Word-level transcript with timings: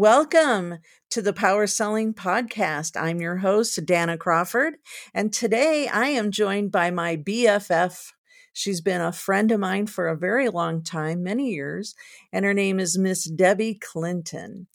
Welcome 0.00 0.78
to 1.10 1.20
the 1.20 1.34
Power 1.34 1.66
Selling 1.66 2.14
Podcast. 2.14 2.98
I'm 2.98 3.20
your 3.20 3.36
host, 3.36 3.84
Danna 3.84 4.18
Crawford, 4.18 4.76
and 5.12 5.30
today 5.30 5.88
I 5.88 6.06
am 6.06 6.30
joined 6.30 6.72
by 6.72 6.90
my 6.90 7.18
BFF. 7.18 8.12
She's 8.54 8.80
been 8.80 9.02
a 9.02 9.12
friend 9.12 9.52
of 9.52 9.60
mine 9.60 9.88
for 9.88 10.08
a 10.08 10.16
very 10.16 10.48
long 10.48 10.82
time, 10.82 11.22
many 11.22 11.50
years, 11.50 11.94
and 12.32 12.46
her 12.46 12.54
name 12.54 12.80
is 12.80 12.96
Miss 12.96 13.24
Debbie 13.24 13.74
Clinton. 13.74 14.68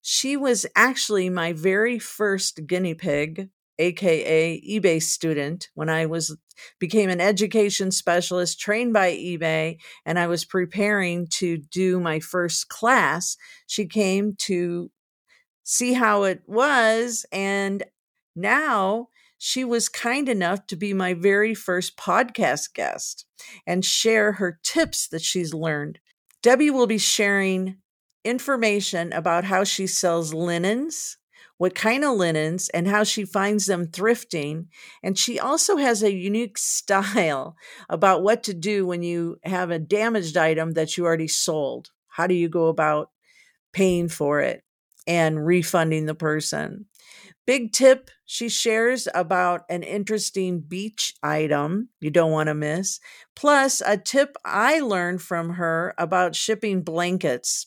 She 0.00 0.34
was 0.34 0.64
actually 0.74 1.28
my 1.28 1.52
very 1.52 1.98
first 1.98 2.66
guinea 2.66 2.94
pig 2.94 3.50
aka 3.80 4.60
eBay 4.60 5.02
student 5.02 5.68
when 5.74 5.88
I 5.88 6.06
was 6.06 6.36
became 6.78 7.08
an 7.08 7.20
education 7.20 7.90
specialist 7.90 8.60
trained 8.60 8.92
by 8.92 9.12
eBay 9.12 9.78
and 10.04 10.18
I 10.18 10.26
was 10.26 10.44
preparing 10.44 11.26
to 11.38 11.56
do 11.56 11.98
my 11.98 12.20
first 12.20 12.68
class. 12.68 13.36
She 13.66 13.86
came 13.86 14.34
to 14.40 14.90
see 15.64 15.94
how 15.94 16.24
it 16.24 16.42
was 16.46 17.24
and 17.32 17.82
now 18.36 19.08
she 19.38 19.64
was 19.64 19.88
kind 19.88 20.28
enough 20.28 20.66
to 20.66 20.76
be 20.76 20.92
my 20.92 21.14
very 21.14 21.54
first 21.54 21.96
podcast 21.96 22.74
guest 22.74 23.24
and 23.66 23.84
share 23.84 24.32
her 24.32 24.60
tips 24.62 25.08
that 25.08 25.22
she's 25.22 25.54
learned. 25.54 25.98
Debbie 26.42 26.70
will 26.70 26.86
be 26.86 26.98
sharing 26.98 27.76
information 28.24 29.12
about 29.14 29.44
how 29.44 29.64
she 29.64 29.86
sells 29.86 30.34
linens, 30.34 31.16
what 31.60 31.74
kind 31.74 32.06
of 32.06 32.16
linens 32.16 32.70
and 32.70 32.88
how 32.88 33.04
she 33.04 33.22
finds 33.22 33.66
them 33.66 33.86
thrifting. 33.86 34.64
And 35.02 35.18
she 35.18 35.38
also 35.38 35.76
has 35.76 36.02
a 36.02 36.10
unique 36.10 36.56
style 36.56 37.54
about 37.90 38.22
what 38.22 38.42
to 38.44 38.54
do 38.54 38.86
when 38.86 39.02
you 39.02 39.36
have 39.44 39.70
a 39.70 39.78
damaged 39.78 40.38
item 40.38 40.72
that 40.72 40.96
you 40.96 41.04
already 41.04 41.28
sold. 41.28 41.90
How 42.08 42.26
do 42.26 42.32
you 42.32 42.48
go 42.48 42.68
about 42.68 43.10
paying 43.74 44.08
for 44.08 44.40
it 44.40 44.64
and 45.06 45.44
refunding 45.44 46.06
the 46.06 46.14
person? 46.14 46.86
Big 47.46 47.72
tip 47.74 48.10
she 48.24 48.48
shares 48.48 49.06
about 49.14 49.64
an 49.68 49.82
interesting 49.82 50.60
beach 50.60 51.12
item 51.22 51.90
you 52.00 52.10
don't 52.10 52.32
want 52.32 52.46
to 52.46 52.54
miss. 52.54 53.00
Plus, 53.36 53.82
a 53.84 53.98
tip 53.98 54.34
I 54.46 54.80
learned 54.80 55.20
from 55.20 55.50
her 55.50 55.92
about 55.98 56.34
shipping 56.34 56.80
blankets 56.80 57.66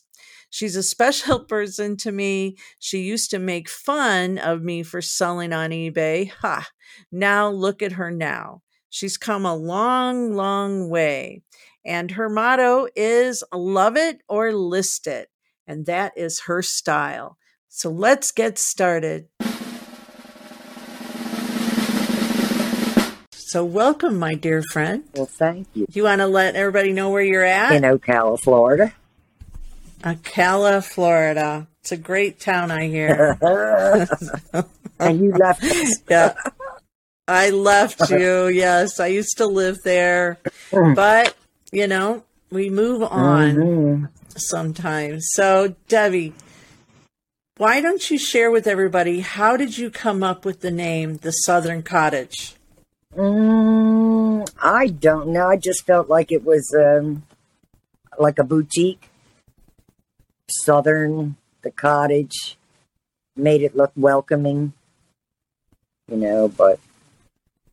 She's 0.54 0.76
a 0.76 0.84
special 0.84 1.40
person 1.56 1.96
to 1.96 2.12
me. 2.12 2.56
She 2.78 3.00
used 3.00 3.28
to 3.32 3.40
make 3.40 3.68
fun 3.68 4.38
of 4.38 4.62
me 4.62 4.84
for 4.84 5.02
selling 5.02 5.52
on 5.52 5.70
eBay. 5.70 6.30
Ha! 6.30 6.68
Now 7.10 7.48
look 7.48 7.82
at 7.82 7.94
her 7.94 8.12
now. 8.12 8.62
She's 8.88 9.16
come 9.16 9.44
a 9.44 9.56
long, 9.56 10.36
long 10.36 10.88
way. 10.88 11.42
And 11.84 12.12
her 12.12 12.28
motto 12.28 12.86
is 12.94 13.42
love 13.52 13.96
it 13.96 14.20
or 14.28 14.52
list 14.52 15.08
it. 15.08 15.28
And 15.66 15.86
that 15.86 16.12
is 16.16 16.42
her 16.42 16.62
style. 16.62 17.36
So 17.66 17.90
let's 17.90 18.30
get 18.30 18.56
started. 18.56 19.26
So, 23.32 23.64
welcome, 23.64 24.20
my 24.20 24.34
dear 24.34 24.62
friend. 24.62 25.02
Well, 25.14 25.26
thank 25.26 25.66
you. 25.74 25.86
Do 25.86 25.98
you 25.98 26.04
want 26.04 26.20
to 26.20 26.28
let 26.28 26.54
everybody 26.54 26.92
know 26.92 27.10
where 27.10 27.22
you're 27.22 27.42
at? 27.42 27.72
In 27.72 27.82
Ocala, 27.82 28.38
Florida. 28.40 28.92
Ocala, 30.04 30.84
Florida. 30.84 31.66
It's 31.80 31.92
a 31.92 31.96
great 31.96 32.38
town, 32.38 32.70
I 32.70 32.88
hear. 32.88 33.38
and 35.00 35.20
you 35.20 35.32
left 35.32 35.64
us. 35.64 36.02
yeah. 36.08 36.34
I 37.26 37.48
left 37.48 38.10
you. 38.10 38.48
Yes, 38.48 39.00
I 39.00 39.06
used 39.06 39.38
to 39.38 39.46
live 39.46 39.78
there. 39.82 40.38
But, 40.70 41.34
you 41.72 41.86
know, 41.86 42.22
we 42.50 42.68
move 42.68 43.02
on 43.02 43.54
mm-hmm. 43.54 44.04
sometimes. 44.36 45.26
So, 45.32 45.74
Debbie, 45.88 46.34
why 47.56 47.80
don't 47.80 48.10
you 48.10 48.18
share 48.18 48.50
with 48.50 48.66
everybody 48.66 49.20
how 49.20 49.56
did 49.56 49.78
you 49.78 49.88
come 49.88 50.22
up 50.22 50.44
with 50.44 50.60
the 50.60 50.70
name 50.70 51.16
The 51.16 51.30
Southern 51.30 51.82
Cottage? 51.82 52.56
Mm, 53.16 54.46
I 54.62 54.88
don't 54.88 55.28
know. 55.28 55.48
I 55.48 55.56
just 55.56 55.86
felt 55.86 56.10
like 56.10 56.30
it 56.30 56.44
was 56.44 56.76
um, 56.78 57.22
like 58.18 58.38
a 58.38 58.44
boutique 58.44 59.08
southern, 60.48 61.36
the 61.62 61.70
cottage, 61.70 62.56
made 63.36 63.62
it 63.62 63.76
look 63.76 63.92
welcoming, 63.96 64.72
you 66.08 66.16
know, 66.16 66.48
but 66.48 66.78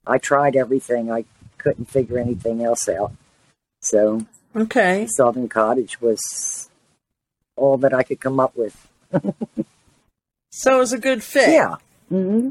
I 0.06 0.18
tried 0.18 0.56
everything. 0.56 1.12
I 1.12 1.26
couldn't 1.58 1.90
figure 1.90 2.18
anything 2.18 2.64
else 2.64 2.90
out. 2.90 3.14
So, 3.82 4.26
okay. 4.56 5.08
Southern 5.16 5.50
Cottage 5.50 6.02
was 6.02 6.70
all 7.56 7.78
that 7.78 7.94
I 7.94 8.04
could 8.04 8.20
come 8.20 8.40
up 8.40 8.56
with. 8.56 8.88
so 10.52 10.76
it 10.76 10.80
was 10.80 10.94
a 10.94 11.00
good 11.00 11.24
fit. 11.24 11.50
Yeah. 11.50 11.76
Mm-hmm. 12.12 12.50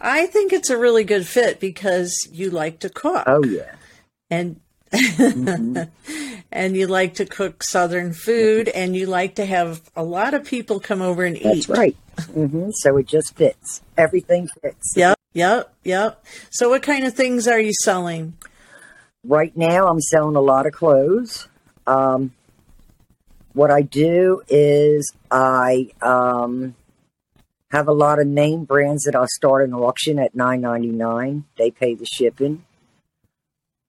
I 0.00 0.26
think 0.26 0.52
it's 0.52 0.70
a 0.70 0.76
really 0.76 1.04
good 1.04 1.26
fit 1.26 1.58
because 1.58 2.14
you 2.30 2.50
like 2.50 2.80
to 2.80 2.90
cook. 2.90 3.24
Oh, 3.26 3.44
yeah. 3.44 3.74
And 4.30 4.60
mm-hmm. 4.92 5.82
and 6.52 6.76
you 6.76 6.86
like 6.86 7.14
to 7.14 7.26
cook 7.26 7.62
Southern 7.62 8.12
food, 8.12 8.68
and 8.68 8.96
you 8.96 9.06
like 9.06 9.36
to 9.36 9.46
have 9.46 9.82
a 9.94 10.02
lot 10.02 10.34
of 10.34 10.44
people 10.44 10.80
come 10.80 11.02
over 11.02 11.24
and 11.24 11.36
That's 11.36 11.46
eat. 11.46 11.66
That's 11.66 11.78
right. 11.78 11.96
Mm-hmm. 12.16 12.70
So 12.72 12.96
it 12.96 13.06
just 13.06 13.36
fits. 13.36 13.82
Everything 13.96 14.48
fits. 14.62 14.94
Yep, 14.96 15.18
yep, 15.32 15.74
yep. 15.84 16.24
So, 16.50 16.70
what 16.70 16.82
kind 16.82 17.04
of 17.04 17.14
things 17.14 17.46
are 17.46 17.60
you 17.60 17.72
selling? 17.82 18.36
Right 19.24 19.56
now, 19.56 19.88
I'm 19.88 20.00
selling 20.00 20.36
a 20.36 20.40
lot 20.40 20.66
of 20.66 20.72
clothes. 20.72 21.48
Um, 21.86 22.32
what 23.52 23.70
I 23.70 23.82
do 23.82 24.42
is 24.48 25.12
I 25.30 25.88
um, 26.02 26.74
have 27.70 27.88
a 27.88 27.92
lot 27.92 28.20
of 28.20 28.26
name 28.26 28.64
brands 28.64 29.04
that 29.04 29.16
I'll 29.16 29.26
start 29.28 29.64
an 29.64 29.74
auction 29.74 30.18
at 30.18 30.34
nine 30.34 30.60
ninety 30.60 30.90
nine. 30.90 31.44
They 31.58 31.70
pay 31.70 31.94
the 31.94 32.06
shipping. 32.06 32.64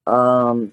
Um, 0.06 0.72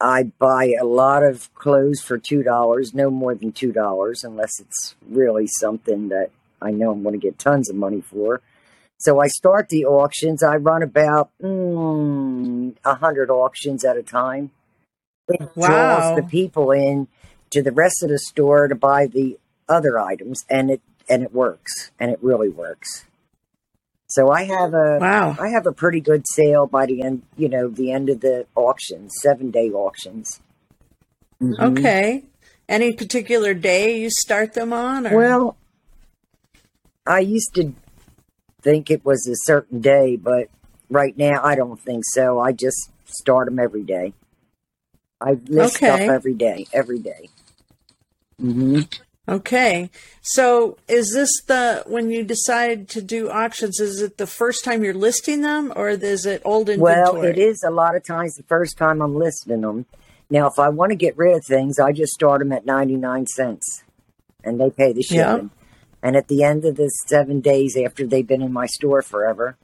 I 0.00 0.24
buy 0.24 0.74
a 0.78 0.84
lot 0.84 1.22
of 1.22 1.52
clothes 1.54 2.00
for 2.00 2.18
two 2.18 2.42
dollars, 2.42 2.92
no 2.92 3.10
more 3.10 3.34
than 3.34 3.52
two 3.52 3.72
dollars, 3.72 4.24
unless 4.24 4.60
it's 4.60 4.94
really 5.08 5.46
something 5.46 6.08
that 6.08 6.30
I 6.60 6.70
know 6.70 6.90
I'm 6.92 7.02
going 7.02 7.18
to 7.18 7.26
get 7.26 7.38
tons 7.38 7.70
of 7.70 7.76
money 7.76 8.00
for. 8.00 8.42
So 8.98 9.20
I 9.20 9.28
start 9.28 9.68
the 9.68 9.84
auctions. 9.84 10.42
I 10.42 10.56
run 10.56 10.82
about 10.82 11.30
mm, 11.42 12.74
a 12.84 12.94
mm, 12.94 12.98
hundred 12.98 13.30
auctions 13.30 13.84
at 13.84 13.96
a 13.96 14.02
time. 14.02 14.50
It 15.28 15.40
wow. 15.54 15.66
draws 15.66 16.16
the 16.16 16.22
people 16.22 16.70
in 16.72 17.08
to 17.50 17.62
the 17.62 17.72
rest 17.72 18.02
of 18.02 18.10
the 18.10 18.18
store 18.18 18.68
to 18.68 18.74
buy 18.74 19.06
the 19.06 19.38
other 19.68 19.98
items, 19.98 20.44
and 20.48 20.70
it 20.70 20.82
and 21.08 21.22
it 21.22 21.32
works, 21.32 21.90
and 21.98 22.10
it 22.10 22.18
really 22.22 22.48
works. 22.48 23.05
So 24.08 24.30
I 24.30 24.44
have 24.44 24.72
a 24.72 24.98
wow. 25.00 25.36
I 25.38 25.48
have 25.48 25.66
a 25.66 25.72
pretty 25.72 26.00
good 26.00 26.24
sale 26.28 26.66
by 26.66 26.86
the 26.86 27.02
end, 27.02 27.22
you 27.36 27.48
know, 27.48 27.68
the 27.68 27.90
end 27.90 28.08
of 28.08 28.20
the 28.20 28.46
auction, 28.54 29.10
seven 29.10 29.50
day 29.50 29.70
auctions. 29.70 30.40
Mm-hmm. 31.42 31.62
Okay. 31.62 32.24
Any 32.68 32.92
particular 32.92 33.54
day 33.54 33.98
you 33.98 34.10
start 34.10 34.54
them 34.54 34.72
on? 34.72 35.06
Or? 35.06 35.16
Well, 35.16 35.56
I 37.06 37.20
used 37.20 37.54
to 37.54 37.74
think 38.62 38.90
it 38.90 39.04
was 39.04 39.26
a 39.28 39.36
certain 39.44 39.80
day, 39.80 40.16
but 40.16 40.48
right 40.90 41.16
now 41.16 41.40
I 41.42 41.54
don't 41.54 41.80
think 41.80 42.04
so. 42.06 42.40
I 42.40 42.52
just 42.52 42.90
start 43.04 43.46
them 43.46 43.58
every 43.58 43.84
day. 43.84 44.12
I 45.20 45.32
list 45.46 45.76
okay. 45.76 45.86
stuff 45.86 46.00
every 46.00 46.34
day, 46.34 46.66
every 46.72 46.98
day. 46.98 47.28
Mm-hmm. 48.40 48.80
Okay. 49.28 49.90
So 50.22 50.78
is 50.88 51.12
this 51.12 51.30
the, 51.46 51.82
when 51.86 52.10
you 52.10 52.22
decide 52.22 52.88
to 52.90 53.02
do 53.02 53.28
auctions, 53.28 53.80
is 53.80 54.00
it 54.00 54.18
the 54.18 54.26
first 54.26 54.64
time 54.64 54.84
you're 54.84 54.94
listing 54.94 55.42
them 55.42 55.72
or 55.74 55.88
is 55.88 56.26
it 56.26 56.42
old 56.44 56.68
inventory? 56.68 57.20
Well, 57.20 57.24
it 57.24 57.38
is 57.38 57.62
a 57.66 57.70
lot 57.70 57.96
of 57.96 58.04
times 58.04 58.34
the 58.34 58.44
first 58.44 58.78
time 58.78 59.02
I'm 59.02 59.16
listing 59.16 59.62
them. 59.62 59.86
Now, 60.30 60.46
if 60.46 60.58
I 60.58 60.68
want 60.68 60.90
to 60.90 60.96
get 60.96 61.16
rid 61.16 61.36
of 61.36 61.44
things, 61.44 61.78
I 61.78 61.92
just 61.92 62.12
start 62.12 62.38
them 62.40 62.52
at 62.52 62.66
99 62.66 63.26
cents 63.26 63.82
and 64.44 64.60
they 64.60 64.70
pay 64.70 64.92
the 64.92 65.02
shipping. 65.02 65.50
And 66.02 66.16
at 66.16 66.28
the 66.28 66.44
end 66.44 66.64
of 66.64 66.76
the 66.76 66.88
seven 67.08 67.40
days 67.40 67.76
after 67.76 68.06
they've 68.06 68.26
been 68.26 68.42
in 68.42 68.52
my 68.52 68.66
store 68.66 69.02
forever, 69.02 69.56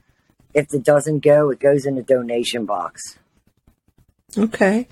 if 0.53 0.73
it 0.73 0.83
doesn't 0.83 1.19
go, 1.19 1.49
it 1.49 1.59
goes 1.59 1.85
in 1.85 1.97
a 1.97 2.03
donation 2.03 2.65
box. 2.65 3.17
Okay. 4.37 4.87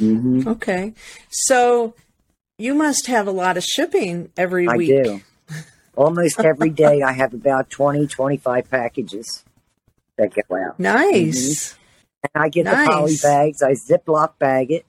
Mm-hmm. 0.00 0.48
Okay. 0.48 0.94
So, 1.30 1.94
you 2.58 2.74
must 2.74 3.06
have 3.06 3.26
a 3.26 3.32
lot 3.32 3.56
of 3.56 3.64
shipping 3.64 4.30
every 4.36 4.66
I 4.68 4.76
week. 4.76 4.90
I 4.90 5.02
do. 5.02 5.20
Almost 5.94 6.40
every 6.40 6.70
day, 6.70 7.02
I 7.02 7.12
have 7.12 7.32
about 7.32 7.70
20, 7.70 8.06
25 8.06 8.70
packages 8.70 9.44
that 10.18 10.32
go 10.34 10.56
out. 10.56 10.78
Nice. 10.78 11.72
Mm-hmm. 11.72 11.80
And 12.34 12.44
I 12.44 12.48
get 12.48 12.64
nice. 12.64 12.86
the 12.86 12.92
poly 12.92 13.16
bags. 13.22 13.62
I 13.62 13.72
Ziploc 13.72 14.38
bag 14.38 14.70
it. 14.70 14.86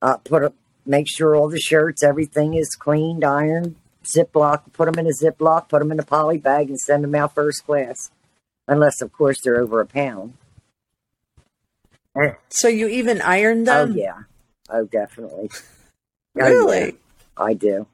Uh, 0.00 0.16
put 0.16 0.42
a, 0.42 0.52
make 0.86 1.06
sure 1.08 1.36
all 1.36 1.48
the 1.48 1.60
shirts, 1.60 2.02
everything 2.02 2.54
is 2.54 2.70
cleaned, 2.70 3.24
ironed. 3.24 3.76
Ziploc, 4.04 4.72
put 4.72 4.86
them 4.86 4.98
in 4.98 5.06
a 5.06 5.14
Ziploc, 5.14 5.68
put 5.68 5.78
them 5.78 5.92
in 5.92 6.00
a 6.00 6.04
poly 6.04 6.38
bag, 6.38 6.70
and 6.70 6.80
send 6.80 7.04
them 7.04 7.14
out 7.14 7.34
first 7.34 7.64
class. 7.64 8.10
Unless, 8.66 9.00
of 9.00 9.12
course, 9.12 9.40
they're 9.42 9.60
over 9.60 9.80
a 9.80 9.86
pound. 9.86 10.34
So 12.48 12.68
you 12.68 12.88
even 12.88 13.22
iron 13.22 13.64
them? 13.64 13.92
Oh 13.92 13.94
yeah. 13.94 14.22
Oh, 14.68 14.84
definitely. 14.84 15.50
Really? 16.34 16.96
I 17.36 17.54
do. 17.54 17.86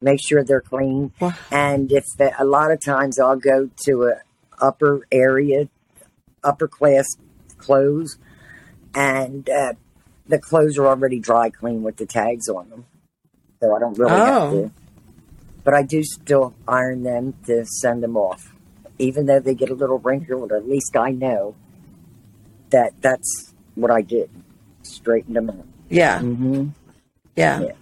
make 0.00 0.20
sure 0.26 0.44
they're 0.44 0.60
clean. 0.60 1.12
Wow. 1.20 1.32
And 1.50 1.90
if 1.90 2.04
the, 2.18 2.32
a 2.40 2.44
lot 2.44 2.70
of 2.70 2.78
times 2.84 3.18
I'll 3.18 3.36
go 3.38 3.70
to 3.86 4.04
a 4.04 4.14
upper 4.60 5.06
area, 5.10 5.68
upper 6.42 6.68
class 6.68 7.06
clothes, 7.56 8.18
and 8.94 9.48
uh, 9.48 9.72
the 10.26 10.38
clothes 10.38 10.76
are 10.78 10.86
already 10.86 11.18
dry 11.20 11.48
clean 11.50 11.82
with 11.82 11.96
the 11.96 12.06
tags 12.06 12.48
on 12.48 12.68
them, 12.70 12.84
so 13.60 13.74
I 13.74 13.78
don't 13.78 13.98
really 13.98 14.12
have 14.12 14.42
Oh. 14.42 14.50
to. 14.50 14.70
But 15.64 15.72
I 15.74 15.82
do 15.82 16.02
still 16.02 16.52
iron 16.68 17.02
them 17.02 17.34
to 17.46 17.64
send 17.64 18.02
them 18.02 18.16
off, 18.18 18.54
even 18.98 19.24
though 19.24 19.40
they 19.40 19.54
get 19.54 19.70
a 19.70 19.74
little 19.74 19.98
wrinkled. 19.98 20.52
At 20.52 20.68
least 20.68 20.94
I 20.96 21.10
know 21.12 21.54
that 22.70 22.92
that's 23.00 23.54
what 23.74 23.90
I 23.90 24.02
did, 24.02 24.28
straighten 24.82 25.32
them 25.34 25.48
out. 25.48 25.66
Yeah. 25.88 26.20
hmm 26.20 26.68
Yeah. 27.36 27.60
Yeah. 27.60 27.72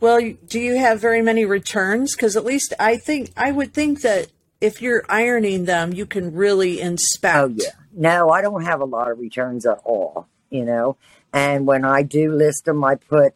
Well, 0.00 0.20
do 0.48 0.60
you 0.60 0.76
have 0.76 1.00
very 1.00 1.22
many 1.22 1.44
returns? 1.44 2.14
Because 2.14 2.36
at 2.36 2.44
least 2.44 2.72
I 2.78 2.96
think 2.96 3.32
I 3.36 3.50
would 3.50 3.74
think 3.74 4.02
that 4.02 4.28
if 4.60 4.80
you're 4.80 5.04
ironing 5.08 5.64
them, 5.64 5.92
you 5.92 6.06
can 6.06 6.34
really 6.34 6.80
inspect. 6.80 7.36
Oh 7.36 7.54
yeah. 7.56 7.70
No, 7.92 8.30
I 8.30 8.42
don't 8.42 8.64
have 8.64 8.80
a 8.80 8.84
lot 8.84 9.10
of 9.10 9.18
returns 9.18 9.66
at 9.66 9.80
all, 9.84 10.28
you 10.50 10.64
know. 10.64 10.96
And 11.32 11.66
when 11.66 11.84
I 11.84 12.02
do 12.02 12.32
list 12.32 12.64
them, 12.64 12.84
I 12.84 12.94
put 12.94 13.34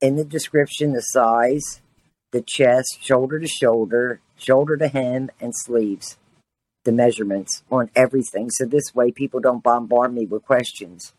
in 0.00 0.16
the 0.16 0.24
description 0.24 0.92
the 0.92 1.00
size, 1.00 1.80
the 2.32 2.42
chest, 2.42 2.98
shoulder 3.00 3.38
to 3.38 3.46
shoulder, 3.46 4.20
shoulder 4.36 4.76
to 4.76 4.88
hem, 4.88 5.30
and 5.40 5.52
sleeves, 5.54 6.18
the 6.84 6.92
measurements 6.92 7.62
on 7.70 7.90
everything. 7.94 8.50
So 8.50 8.64
this 8.64 8.94
way 8.94 9.12
people 9.12 9.40
don't 9.40 9.62
bombard 9.62 10.12
me 10.12 10.26
with 10.26 10.44
questions. 10.44 11.12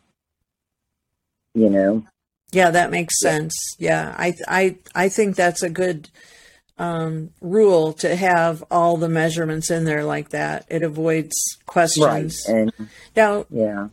You 1.54 1.70
know? 1.70 2.06
Yeah, 2.51 2.71
that 2.71 2.92
makes 2.92 3.19
sense. 3.19 3.56
Yeah, 3.80 4.13
I 4.18 4.33
I 4.47 4.77
I 4.94 5.09
think 5.09 5.36
that's 5.36 5.63
a 5.63 5.69
good 5.69 6.09
um, 6.77 7.30
rule 7.42 7.94
to 7.94 8.15
have 8.15 8.63
all 8.69 8.97
the 8.97 9.07
measurements 9.09 9.71
in 9.71 9.86
there 9.86 10.03
like 10.03 10.30
that. 10.30 10.65
It 10.69 10.83
avoids 10.83 11.33
Right. 11.59 11.65
questions. 11.65 12.45
And 12.47 12.71
Now, 13.15 13.45
yeah. 13.50 13.88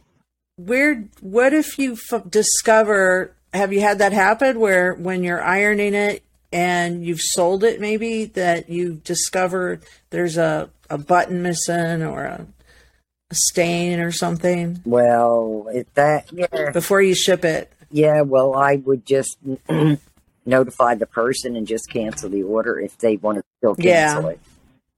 where 0.56 1.04
what 1.20 1.52
if 1.52 1.78
you 1.78 1.96
f- 2.12 2.28
discover 2.28 3.32
have 3.54 3.72
you 3.72 3.80
had 3.80 3.98
that 3.98 4.12
happen 4.12 4.58
where 4.60 4.94
when 4.94 5.22
you're 5.22 5.42
ironing 5.42 5.94
it 5.94 6.22
and 6.52 7.04
you've 7.04 7.20
sold 7.20 7.62
it 7.64 7.80
maybe 7.80 8.24
that 8.26 8.68
you 8.68 9.00
discover 9.04 9.80
there's 10.10 10.36
a, 10.36 10.70
a 10.90 10.98
button 10.98 11.42
missing 11.42 12.02
or 12.02 12.24
a, 12.24 12.46
a 13.30 13.34
stain 13.34 14.00
or 14.00 14.10
something 14.12 14.80
Well, 14.84 15.66
if 15.72 15.92
that 15.94 16.30
yeah. 16.32 16.70
before 16.72 17.00
you 17.02 17.14
ship 17.14 17.44
it 17.44 17.70
Yeah, 17.92 18.22
well, 18.22 18.54
I 18.56 18.76
would 18.76 19.04
just 19.06 19.38
notify 20.46 20.94
the 20.94 21.06
person 21.06 21.54
and 21.56 21.66
just 21.66 21.88
cancel 21.90 22.30
the 22.30 22.42
order 22.42 22.80
if 22.80 22.96
they 22.98 23.16
want 23.16 23.38
to 23.38 23.44
still 23.58 23.76
Yeah. 23.78 24.12
cancel 24.14 24.30
it. 24.30 24.40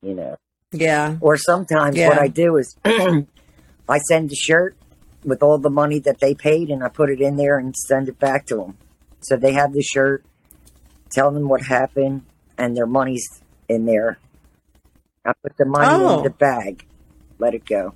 You 0.03 0.15
know, 0.15 0.37
yeah 0.73 1.17
or 1.21 1.37
sometimes 1.39 1.97
Yeah. 1.97 2.09
what 2.09 2.19
I 2.19 2.29
do 2.29 2.57
is 2.57 2.77
I 2.85 3.99
send 4.09 4.31
the 4.31 4.35
shirt 4.37 4.77
with 5.25 5.43
all 5.43 5.57
the 5.59 5.71
money 5.71 5.99
that 6.01 6.21
they 6.21 6.35
paid 6.35 6.69
and 6.71 6.83
I 6.85 6.89
put 6.89 7.09
it 7.11 7.21
in 7.21 7.37
there 7.37 7.59
and 7.59 7.75
send 7.75 8.09
it 8.09 8.19
back 8.19 8.47
to 8.47 8.57
them. 8.57 8.77
So 9.21 9.37
they 9.37 9.53
have 9.55 9.73
the 9.73 9.83
shirt, 9.83 10.23
tell 11.11 11.31
them 11.31 11.49
what 11.49 11.63
happened, 11.63 12.23
and 12.59 12.77
their 12.77 12.87
money's 12.87 13.27
in 13.69 13.87
there. 13.87 14.19
I 15.25 15.33
put 15.43 15.57
the 15.57 15.65
money 15.65 15.87
Oh. 16.05 16.19
in 16.19 16.23
the 16.25 16.31
bag, 16.31 16.85
let 17.39 17.55
it 17.55 17.65
go. 17.65 17.95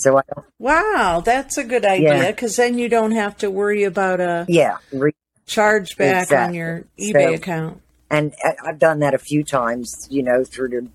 So 0.00 0.18
I 0.18 0.22
wow 0.58 1.22
that's 1.24 1.56
a 1.58 1.64
good 1.64 1.84
idea 1.84 2.16
Yeah. 2.16 2.30
because 2.30 2.56
then 2.56 2.78
you 2.78 2.88
don't 2.88 3.12
have 3.12 3.36
to 3.38 3.50
worry 3.50 3.84
about 3.84 4.20
a 4.20 4.44
yeah, 4.48 4.78
re- 4.92 5.12
charge 5.46 5.96
back 5.96 6.32
on 6.32 6.54
your 6.54 6.84
ebay 6.98 7.28
So- 7.28 7.34
account 7.34 7.82
and 8.10 8.34
I've 8.66 8.78
done 8.80 8.98
that 9.00 9.14
a 9.14 9.18
few 9.18 9.44
times, 9.44 10.08
you 10.10 10.22
know, 10.24 10.42
through 10.42 10.68
the 10.70 10.88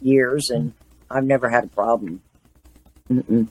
years, 0.00 0.48
and 0.48 0.72
I've 1.10 1.24
never 1.26 1.50
had 1.50 1.64
a 1.64 1.66
problem. 1.68 2.22
Mm-mm. 3.10 3.48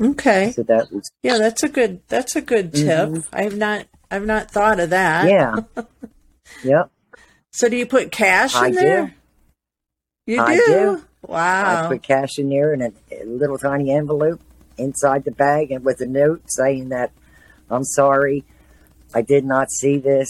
okay 0.00 0.50
So 0.52 0.62
that 0.64 0.90
was 0.92 1.10
yeah 1.22 1.38
that's 1.38 1.62
a 1.62 1.68
good 1.68 2.00
that's 2.08 2.34
a 2.36 2.40
good 2.40 2.72
tip 2.72 3.24
i've 3.32 3.56
not 3.56 3.86
i've 4.10 4.24
not 4.26 4.50
thought 4.50 4.80
of 4.80 4.90
that 4.90 5.26
Mm-hmm. 5.26 5.70
yeah, 5.76 5.82
yep. 6.64 6.90
So 7.52 7.68
do 7.68 7.76
you 7.76 7.86
put 7.86 8.10
cash 8.12 8.54
in 8.56 8.62
I 8.62 8.70
do. 8.70 8.74
there? 8.76 9.14
You 10.26 10.40
I 10.40 10.56
do? 10.56 11.04
Do. 11.28 11.84
I 11.84 11.88
put 11.88 12.02
cash 12.02 12.38
in 12.38 12.48
there 12.48 12.72
in 12.72 12.82
a, 12.82 12.92
a 13.12 13.24
little 13.24 13.58
tiny 13.58 13.92
envelope 13.92 14.40
inside 14.76 15.24
the 15.24 15.30
bag, 15.30 15.70
and 15.70 15.84
with 15.84 16.00
a 16.00 16.06
note 16.06 16.42
saying 16.46 16.88
that 16.90 17.12
I'm 17.70 17.84
sorry, 17.84 18.44
I 19.14 19.22
did 19.22 19.44
not 19.44 19.70
see 19.70 19.98
this, 19.98 20.28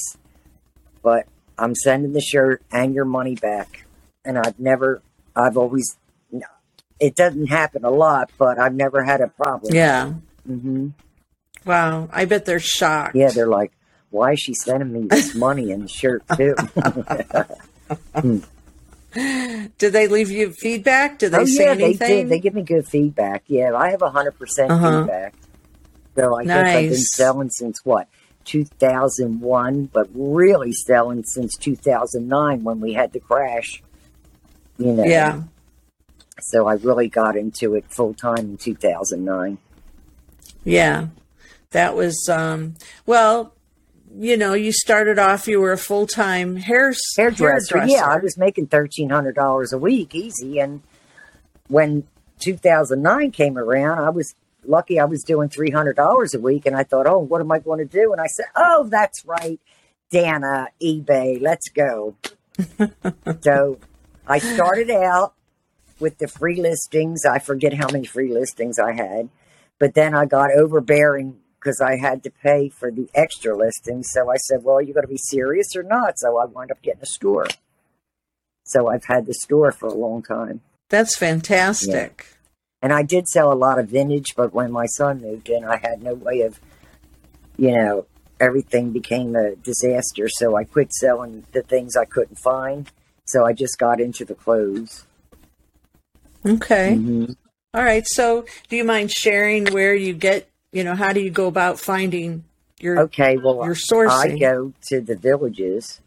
but 1.03 1.27
I'm 1.56 1.75
sending 1.75 2.12
the 2.12 2.21
shirt 2.21 2.62
and 2.73 2.95
your 2.95 3.05
money 3.05 3.35
back. 3.35 3.87
And 4.25 4.39
I've 4.39 4.59
never, 4.59 5.03
I've 5.35 5.56
always, 5.56 5.97
it 7.00 7.15
doesn't 7.15 7.47
happen 7.47 7.85
a 7.85 7.91
lot, 7.91 8.31
but 8.39 8.59
I've 8.59 8.75
never 8.75 9.03
had 9.03 9.21
a 9.21 9.29
problem. 9.29 9.75
yeah. 9.75 10.15
Mm-hmm. 10.49 10.89
Wow. 11.65 12.09
I 12.12 12.25
bet 12.25 12.45
they're 12.45 12.61
shocked. 12.61 13.15
Yeah, 13.15 13.31
they're 13.31 13.47
like, 13.47 13.73
why 14.11 14.33
is 14.33 14.41
she 14.41 14.55
sending 14.55 14.93
me 14.93 15.06
this 15.09 15.35
money 15.35 15.71
and 15.71 15.85
the 15.85 15.89
shirt 15.89 16.23
too? 16.37 16.55
Did 19.14 19.93
they 19.93 20.06
leave 20.06 20.31
you 20.31 20.52
feedback? 20.52 21.19
Did 21.19 21.32
they 21.32 21.38
oh 21.38 21.44
say 21.46 21.64
yeah, 21.64 21.70
anything? 21.72 21.99
they 21.99 22.16
did. 22.22 22.28
They 22.28 22.40
give 22.40 22.55
me 22.55 22.62
good 22.62 22.87
feedback. 22.87 23.44
Yeah, 23.46 23.75
I 23.75 23.90
have 23.90 24.02
hundred 24.02 24.38
percent 24.38 24.70
Uh-huh. 24.70 25.00
feedback. 25.00 25.34
So 26.14 26.37
I 26.37 26.44
guess 26.44 26.56
I've 26.76 26.88
been 26.90 26.96
selling 26.99 27.50
since 27.50 27.81
what, 27.84 28.08
two 28.44 28.64
thousand 28.64 29.40
one, 29.40 29.87
but 29.87 30.08
really 30.12 30.72
selling 30.72 31.22
since 31.25 31.56
two 31.56 31.76
thousand 31.76 32.28
nine 32.28 32.64
when 32.64 32.81
we 32.81 32.93
had 32.93 33.12
the 33.12 33.20
crash. 33.20 33.82
You 34.78 34.93
know. 34.93 35.05
yeah. 35.05 35.43
So 36.40 36.66
I 36.69 36.75
really 36.75 37.08
got 37.08 37.37
into 37.37 37.75
it 37.75 37.84
full 37.90 38.14
time 38.14 38.38
in 38.38 38.56
two 38.58 38.75
thousand 38.75 39.25
nine. 39.25 39.58
Yeah. 40.64 41.08
That 41.70 41.94
was 41.96 42.28
um 42.28 42.75
well, 43.06 43.54
you 44.16 44.37
know, 44.37 44.55
you 44.55 44.72
started 44.72 45.19
off 45.19 45.49
you 45.49 45.60
were 45.60 45.72
a 45.72 45.78
full-time 45.78 46.56
hair 46.56 46.93
hairdresser. 47.16 47.78
hairdresser. 47.78 47.87
Yeah, 47.87 48.06
I 48.06 48.19
was 48.19 48.37
making 48.37 48.69
thirteen 48.69 49.10
hundred 49.10 49.34
dollars 49.34 49.72
a 49.72 49.78
week, 49.78 50.14
easy. 50.14 50.58
And 50.58 50.82
when 51.69 52.05
two 52.38 52.56
thousand 52.56 53.02
nine 53.02 53.31
came 53.31 53.58
around, 53.58 53.99
I 53.99 54.10
was 54.10 54.34
lucky. 54.64 54.99
I 54.99 55.05
was 55.05 55.22
doing 55.22 55.49
three 55.49 55.70
hundred 55.70 55.96
dollars 55.96 56.34
a 56.34 56.40
week, 56.40 56.66
and 56.66 56.76
I 56.76 56.84
thought, 56.84 57.06
oh, 57.06 57.19
what 57.19 57.40
am 57.40 57.52
I 57.52 57.58
going 57.58 57.78
to 57.78 57.84
do? 57.84 58.12
And 58.12 58.20
I 58.20 58.26
said, 58.26 58.46
oh, 58.56 58.88
that's 58.90 59.25
right, 59.25 59.61
Danna, 60.12 60.68
eBay, 60.83 61.40
let's 61.40 61.68
go. 61.68 62.16
so 63.42 63.78
I 64.26 64.38
started 64.38 64.90
out 64.90 65.35
with 66.00 66.18
the 66.18 66.28
free 66.28 66.61
listings. 66.61 67.25
I 67.25 67.38
forget 67.38 67.75
how 67.75 67.88
many 67.90 68.06
free 68.06 68.33
listings 68.33 68.78
I 68.78 68.92
had, 68.92 69.28
but 69.78 69.94
then 69.94 70.14
I 70.14 70.26
got 70.26 70.50
overbearing 70.52 71.38
because 71.59 71.81
I 71.81 71.97
had 71.97 72.23
to 72.25 72.31
pay 72.31 72.69
for 72.69 72.91
the 72.91 73.09
extra 73.15 73.57
listing. 73.57 74.03
So 74.03 74.31
I 74.31 74.37
said, 74.37 74.62
well, 74.62 74.81
you 74.81 74.95
going 74.95 75.03
to 75.03 75.09
be 75.09 75.19
serious 75.19 75.75
or 75.77 75.83
not? 75.83 76.19
So 76.19 76.38
I 76.38 76.45
wound 76.45 76.71
up 76.71 76.83
getting 76.83 77.03
a 77.03 77.07
store. 77.07 77.47
So 78.65 78.88
I've 78.88 79.05
had 79.05 79.27
the 79.27 79.35
store 79.35 79.73
for 79.73 79.87
a 79.87 79.95
long 79.95 80.23
time. 80.23 80.61
That's 80.88 81.17
fantastic. 81.17 82.27
And 82.81 82.93
I 82.93 83.03
did 83.03 83.27
sell 83.27 83.53
a 83.53 83.55
lot 83.55 83.79
of 83.79 83.88
vintage, 83.88 84.37
but 84.37 84.55
when 84.55 84.71
my 84.71 84.87
son 84.87 85.21
moved 85.21 85.49
in, 85.49 85.65
I 85.65 85.79
had 85.79 86.03
no 86.03 86.15
way 86.15 86.43
of, 86.43 86.61
you 87.57 87.73
know, 87.77 88.07
everything 88.41 88.93
became 88.93 89.35
a 89.35 89.57
disaster. 89.57 90.29
So 90.29 90.57
I 90.57 90.65
quit 90.65 90.93
selling 90.93 91.45
the 91.53 91.62
things 91.62 91.97
I 91.97 92.05
couldn't 92.05 92.38
find. 92.38 92.91
So 93.27 93.45
I 93.45 93.53
just 93.53 93.79
got 93.79 94.00
into 94.00 94.25
the 94.25 94.35
clothes. 94.35 95.05
Okay. 96.47 96.95
Mhm. 96.95 97.37
All 97.75 97.83
right. 97.85 98.07
So, 98.07 98.47
do 98.69 98.77
you 98.77 98.85
mind 98.85 99.11
sharing 99.11 99.67
where 99.67 99.95
you 99.95 100.15
get, 100.15 100.48
you 100.72 100.84
know, 100.84 100.94
how 100.94 101.12
do 101.12 101.20
you 101.20 101.30
go 101.30 101.46
about 101.46 101.78
finding 101.78 102.44
your 102.80 102.98
Okay, 103.00 103.37
well, 103.37 103.64
your 103.64 103.75
sourcing? 103.75 104.34
I 104.34 104.38
go 104.38 104.72
to 104.88 105.00
the 105.00 105.16
villages, 105.16 106.00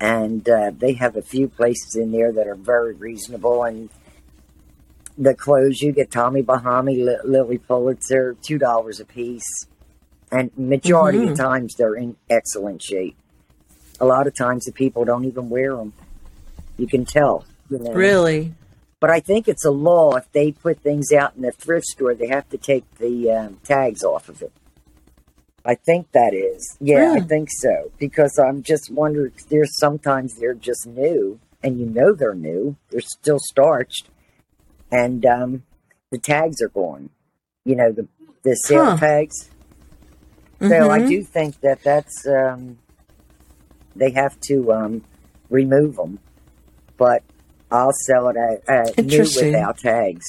and 0.00 0.48
uh, 0.48 0.70
they 0.76 0.94
have 0.94 1.16
a 1.16 1.22
few 1.22 1.48
places 1.48 1.96
in 1.96 2.12
there 2.12 2.32
that 2.32 2.46
are 2.46 2.54
very 2.54 2.94
reasonable. 2.94 3.64
And 3.64 3.88
the 5.18 5.34
clothes 5.34 5.80
you 5.80 5.92
get 5.92 6.10
Tommy 6.10 6.42
Bahama, 6.42 6.92
Li- 6.92 7.18
Lilly 7.24 7.58
Pulitzer, 7.58 8.36
two 8.42 8.58
dollars 8.58 9.00
a 9.00 9.04
piece, 9.04 9.66
and 10.30 10.50
majority 10.56 11.18
Mhm. 11.18 11.32
of 11.32 11.36
times 11.38 11.74
they're 11.76 11.94
in 11.94 12.16
excellent 12.30 12.82
shape. 12.82 13.16
A 14.00 14.04
lot 14.06 14.26
of 14.26 14.34
times 14.34 14.64
the 14.64 14.72
people 14.72 15.04
don't 15.04 15.24
even 15.24 15.48
wear 15.48 15.74
them. 15.76 15.92
You 16.76 16.86
can 16.86 17.04
tell. 17.04 17.44
You 17.70 17.78
know? 17.78 17.92
Really? 17.92 18.52
But 19.00 19.10
I 19.10 19.20
think 19.20 19.46
it's 19.46 19.64
a 19.64 19.70
law 19.70 20.14
if 20.16 20.30
they 20.32 20.52
put 20.52 20.80
things 20.80 21.12
out 21.12 21.36
in 21.36 21.42
the 21.42 21.52
thrift 21.52 21.86
store, 21.86 22.14
they 22.14 22.28
have 22.28 22.48
to 22.48 22.58
take 22.58 22.84
the 22.98 23.30
um, 23.30 23.58
tags 23.62 24.02
off 24.02 24.28
of 24.28 24.40
it. 24.42 24.52
I 25.64 25.74
think 25.74 26.12
that 26.12 26.32
is. 26.32 26.76
Yeah, 26.80 27.12
I 27.16 27.20
think 27.20 27.48
so. 27.50 27.90
Because 27.98 28.38
I'm 28.38 28.62
just 28.62 28.90
wondering, 28.90 29.32
there's 29.50 29.78
sometimes 29.78 30.36
they're 30.36 30.54
just 30.54 30.86
new, 30.86 31.40
and 31.62 31.78
you 31.78 31.86
know 31.86 32.12
they're 32.14 32.34
new. 32.34 32.76
They're 32.90 33.00
still 33.00 33.38
starched, 33.40 34.08
and 34.90 35.26
um, 35.26 35.64
the 36.10 36.18
tags 36.18 36.62
are 36.62 36.68
gone. 36.68 37.10
You 37.64 37.74
know, 37.76 37.92
the, 37.92 38.06
the 38.44 38.54
sale 38.54 38.86
Huh. 38.86 38.96
tags. 38.96 39.50
So 40.60 40.90
I 40.90 41.00
Mhm. 41.00 41.08
do 41.08 41.22
think 41.24 41.60
that 41.60 41.82
that's 41.82 42.26
um, 42.26 42.78
they 43.94 44.10
have 44.12 44.40
to 44.42 44.72
um, 44.72 45.04
remove 45.50 45.96
them. 45.96 46.20
But 46.96 47.22
I'll 47.70 47.92
sell 47.92 48.28
it 48.28 48.36
at, 48.36 48.68
at 48.98 49.04
new 49.04 49.18
without 49.20 49.78
tags. 49.78 50.24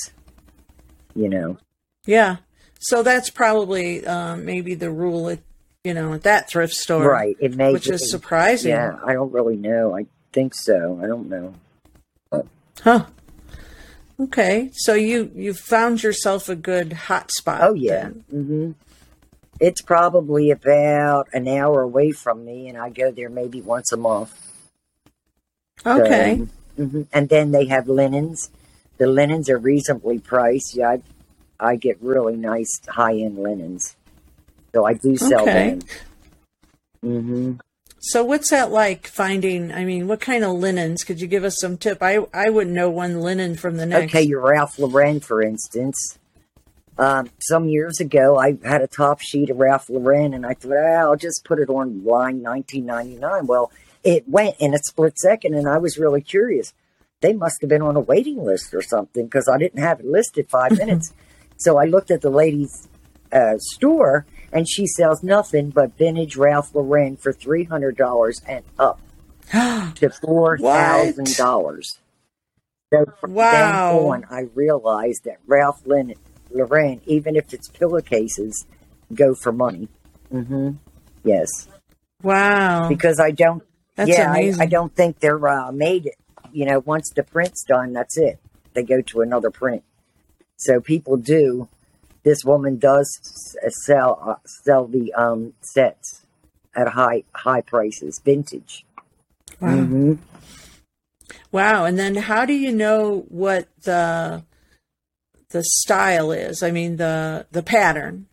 You 1.16 1.30
know, 1.30 1.58
Yeah. 2.06 2.38
So 2.80 3.02
that's 3.02 3.30
probably 3.32 4.06
um, 4.06 4.46
maybe 4.46 4.76
the 4.76 4.92
rule 4.92 5.30
at 5.30 5.40
you 5.84 5.94
know 5.96 6.14
at 6.14 6.24
that 6.24 6.48
thrift 6.50 6.74
store, 6.76 7.10
right? 7.10 7.36
It 7.40 7.56
may 7.56 7.74
Which 7.74 7.86
be- 7.88 7.94
is 7.96 8.10
surprising. 8.12 8.70
Yeah, 8.72 8.98
I 9.04 9.14
don't 9.14 9.32
really 9.32 9.56
know. 9.56 9.96
I 9.98 10.06
think 10.32 10.54
so. 10.56 11.00
I 11.04 11.08
don't 11.08 11.28
know. 11.30 11.54
Huh. 12.84 13.06
Okay. 14.20 14.70
So 14.74 14.94
you 14.94 15.32
you 15.36 15.54
found 15.56 16.04
yourself 16.04 16.50
a 16.50 16.56
good 16.56 16.94
hot 16.94 17.32
spot. 17.32 17.62
Oh 17.64 17.74
yeah. 17.74 18.10
then. 18.10 18.24
hmm 18.30 18.72
It's 19.60 19.82
probably 19.82 20.52
about 20.52 21.30
an 21.34 21.48
hour 21.48 21.82
away 21.82 22.12
from 22.12 22.46
me, 22.46 22.68
and 22.68 22.78
I 22.78 22.90
go 22.92 23.10
there 23.12 23.30
maybe 23.30 23.60
once 23.62 23.92
a 23.92 23.98
month. 23.98 24.34
Okay. 25.86 26.46
Hmm 26.78 27.02
And 27.12 27.28
then 27.30 27.52
they 27.52 27.66
have 27.66 27.88
linens. 27.90 28.50
The 28.98 29.08
linens 29.08 29.50
are 29.50 29.58
reasonably 29.58 30.20
priced. 30.20 30.76
Yeah, 30.76 30.98
I, 31.60 31.72
I 31.72 31.76
get 31.76 31.98
really 32.02 32.36
nice 32.38 32.80
high 32.88 33.18
end 33.18 33.38
linens, 33.38 33.96
so 34.74 34.86
I 34.86 34.94
do 34.94 35.18
sell 35.18 35.44
Okay. 35.44 35.70
them. 35.72 35.82
hmm 37.02 37.54
So 38.00 38.24
what's 38.24 38.50
that 38.52 38.72
like 38.72 39.08
finding? 39.08 39.72
I 39.72 39.84
mean, 39.86 40.08
what 40.08 40.22
kind 40.22 40.44
of 40.44 40.52
linens? 40.54 41.04
Could 41.04 41.20
you 41.20 41.28
give 41.28 41.44
us 41.44 41.58
some 41.60 41.78
tip? 41.78 42.02
I 42.02 42.20
I 42.34 42.50
wouldn't 42.50 42.76
know 42.76 42.90
one 42.90 43.22
linen 43.22 43.56
from 43.56 43.78
the 43.78 43.86
next. 43.86 44.14
Okay, 44.14 44.22
your 44.24 44.42
Ralph 44.42 44.78
Lauren, 44.80 45.20
for 45.20 45.42
instance. 45.42 46.18
Um, 47.00 47.30
some 47.40 47.70
years 47.70 48.00
ago, 48.00 48.40
I 48.40 48.58
had 48.64 48.82
a 48.82 48.88
top 48.88 49.20
sheet 49.22 49.52
of 49.52 49.58
Ralph 49.58 49.88
Lauren, 49.90 50.34
and 50.34 50.46
I 50.46 50.54
thought, 50.56 50.74
ah, 50.78 51.02
I'll 51.02 51.16
just 51.16 51.44
put 51.46 51.60
it 51.60 51.70
on 51.70 52.04
line 52.04 52.42
1999. 52.42 53.46
Well, 53.46 53.72
it 54.08 54.24
went 54.30 54.56
in 54.60 54.74
a 54.74 54.78
split 54.80 55.18
second, 55.20 55.54
and 55.54 55.68
I 55.68 55.78
was 55.80 55.98
really 55.98 56.22
curious. 56.22 56.74
They 57.20 57.34
must 57.34 57.58
have 57.60 57.70
been 57.70 57.82
on 57.82 57.98
a 57.98 58.00
waiting 58.00 58.42
list 58.42 58.74
or 58.74 58.82
something 58.82 59.26
because 59.26 59.50
I 59.50 59.58
didn't 59.58 59.82
have 59.82 60.00
it 60.00 60.06
listed 60.06 60.50
five 60.50 60.78
minutes. 60.78 61.14
So 61.58 61.78
I 61.78 61.84
looked 61.86 62.10
at 62.10 62.22
the 62.22 62.30
lady's 62.30 62.88
uh, 63.34 63.58
store, 63.58 64.26
and 64.54 64.66
she 64.70 64.88
sells 64.88 65.24
nothing 65.24 65.72
but 65.72 65.98
vintage 65.98 66.38
Ralph 66.38 66.74
Lauren 66.74 67.18
for 67.18 67.34
three 67.34 67.66
hundred 67.66 67.98
dollars 67.98 68.42
and 68.48 68.64
up 68.80 69.02
to 69.52 70.10
four 70.10 70.58
thousand 70.58 71.36
dollars. 71.36 72.00
So 72.94 73.06
from 73.20 73.34
Wow. 73.34 73.50
then 73.52 73.76
on, 73.90 74.26
I 74.32 74.44
realized 74.56 75.26
that 75.26 75.40
Ralph 75.46 75.82
Lauren, 75.86 76.14
Lauren, 76.52 77.02
even 77.06 77.36
if 77.36 77.54
it's 77.54 77.68
pillowcases, 77.68 78.66
go 79.14 79.36
for 79.36 79.52
money. 79.52 79.90
hmm 80.32 80.70
Yes, 81.26 81.50
wow. 82.24 82.88
because 82.88 83.20
I 83.20 83.32
don't. 83.32 83.64
That's 83.98 84.10
yeah, 84.12 84.32
I. 84.32 84.54
I 84.60 84.66
don't 84.68 84.96
think 84.96 85.20
they're 85.20 85.46
uh, 85.48 85.72
made. 85.72 86.12
You 86.54 86.66
know, 86.66 86.80
once 86.80 87.12
the 87.14 87.24
print's 87.24 87.64
done, 87.64 87.92
that's 87.94 88.18
it. 88.18 88.40
They 88.74 88.84
go 88.84 89.02
to 89.02 89.22
another 89.22 89.50
print. 89.50 89.84
So 90.56 90.80
people 90.80 91.18
do. 91.18 91.68
This 92.24 92.46
woman 92.46 92.78
does 92.78 93.10
sell 93.86 94.22
uh, 94.24 94.36
sell 94.64 94.88
the 94.88 95.14
um, 95.14 95.54
sets 95.62 96.26
at 96.76 96.90
high 96.90 97.24
high 97.34 97.62
prices, 97.62 98.22
vintage. 98.24 98.86
Wow. 99.60 99.72
hmm 99.72 100.14
Wow. 101.52 101.86
And 101.86 101.98
then 101.98 102.16
how 102.16 102.46
do 102.46 102.54
you 102.54 102.72
know 102.72 103.26
what 103.30 103.68
the 103.82 104.44
the 105.50 105.64
style 105.64 106.32
is? 106.32 106.62
I 106.62 106.70
mean 106.70 106.98
the 106.98 107.48
the 107.52 107.64
pattern. 107.64 108.28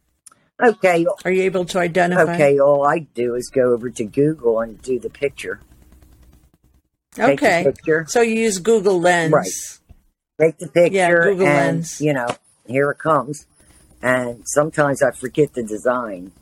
Okay, 0.64 1.06
Are 1.25 1.30
you 1.30 1.42
able 1.42 1.64
to 1.66 1.78
identify? 1.78 2.35
okay. 2.35 2.59
All 2.59 2.87
I 2.87 3.00
do 3.00 3.35
is 3.35 3.50
go 3.52 3.73
over 3.73 3.90
to 3.90 4.04
Google 4.04 4.61
and 4.61 4.80
do 4.80 4.99
the 4.99 5.11
picture. 5.11 5.61
Take 7.14 7.42
Okay. 7.42 7.62
picture. 7.64 8.06
So 8.09 8.21
you 8.23 8.35
use 8.35 8.59
Google 8.59 9.00
Lens. 9.00 9.33
Right. 9.33 9.52
Take 10.40 10.59
the 10.59 10.68
picture 10.68 10.94
Yeah, 10.97 11.11
Google 11.11 11.47
and 11.49 11.56
Lens. 11.56 12.00
you 12.00 12.12
know, 12.12 12.28
here 12.66 12.90
it 12.90 12.99
comes. 12.99 13.47
And 14.02 14.42
sometimes 14.47 15.02
I 15.02 15.11
forget 15.12 15.54
the 15.54 15.62
design. 15.62 16.33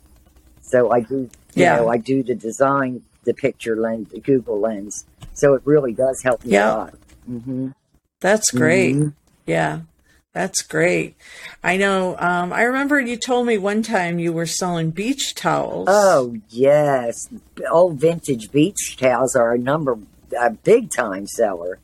So 0.61 0.91
I 0.91 1.01
do 1.01 1.29
you 1.55 1.63
Yeah. 1.63 1.75
know, 1.77 1.89
I 1.89 1.97
do 1.97 2.23
the 2.23 2.33
design, 2.33 3.03
the 3.25 3.33
picture 3.33 3.75
lens, 3.75 4.09
the 4.09 4.19
Google 4.19 4.59
lens. 4.59 5.05
So 5.33 5.53
it 5.53 5.61
really 5.65 5.93
does 5.93 6.21
help 6.23 6.43
me 6.43 6.51
Yeah. 6.53 6.71
a 6.71 6.75
lot. 6.75 6.93
hmm 7.25 7.67
That's 8.19 8.49
great. 8.51 8.95
Mhm. 8.95 9.13
Yeah. 9.45 9.81
That's 10.33 10.63
great. 10.63 11.15
I 11.63 11.77
know. 11.77 12.15
Um, 12.17 12.51
I 12.51 12.63
remember 12.63 12.99
you 12.99 13.17
told 13.17 13.45
me 13.45 13.57
one 13.59 13.83
time 13.83 14.17
you 14.17 14.33
were 14.33 14.47
selling 14.47 14.89
beach 14.89 15.35
towels. 15.35 15.87
Oh 15.91 16.35
yes, 16.49 17.15
old 17.71 17.99
vintage 17.99 18.51
beach 18.51 18.97
towels 18.97 19.35
are 19.35 19.53
a 19.53 19.59
number 19.59 19.99
a 20.39 20.49
big 20.49 20.89
time 20.89 21.27
seller. 21.27 21.77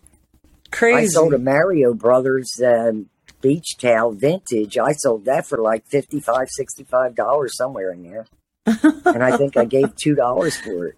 crazy. 0.72 0.98
I 0.98 1.06
sold 1.06 1.34
a 1.36 1.38
Mario 1.38 1.94
Brothers 1.94 2.60
um, 2.66 3.10
beach 3.42 3.78
towel 3.78 4.12
vintage. 4.14 4.78
I 4.80 4.94
sold 4.94 5.26
that 5.26 5.46
for 5.46 5.60
like 5.60 5.86
55 5.86 6.48
$65 6.92 7.50
somewhere 7.50 7.92
in 7.92 8.04
there. 8.04 8.26
and 8.66 9.24
I 9.24 9.38
think 9.38 9.58
I 9.58 9.66
gave 9.78 9.94
$2 9.96 10.64
for 10.64 10.88
it. 10.88 10.96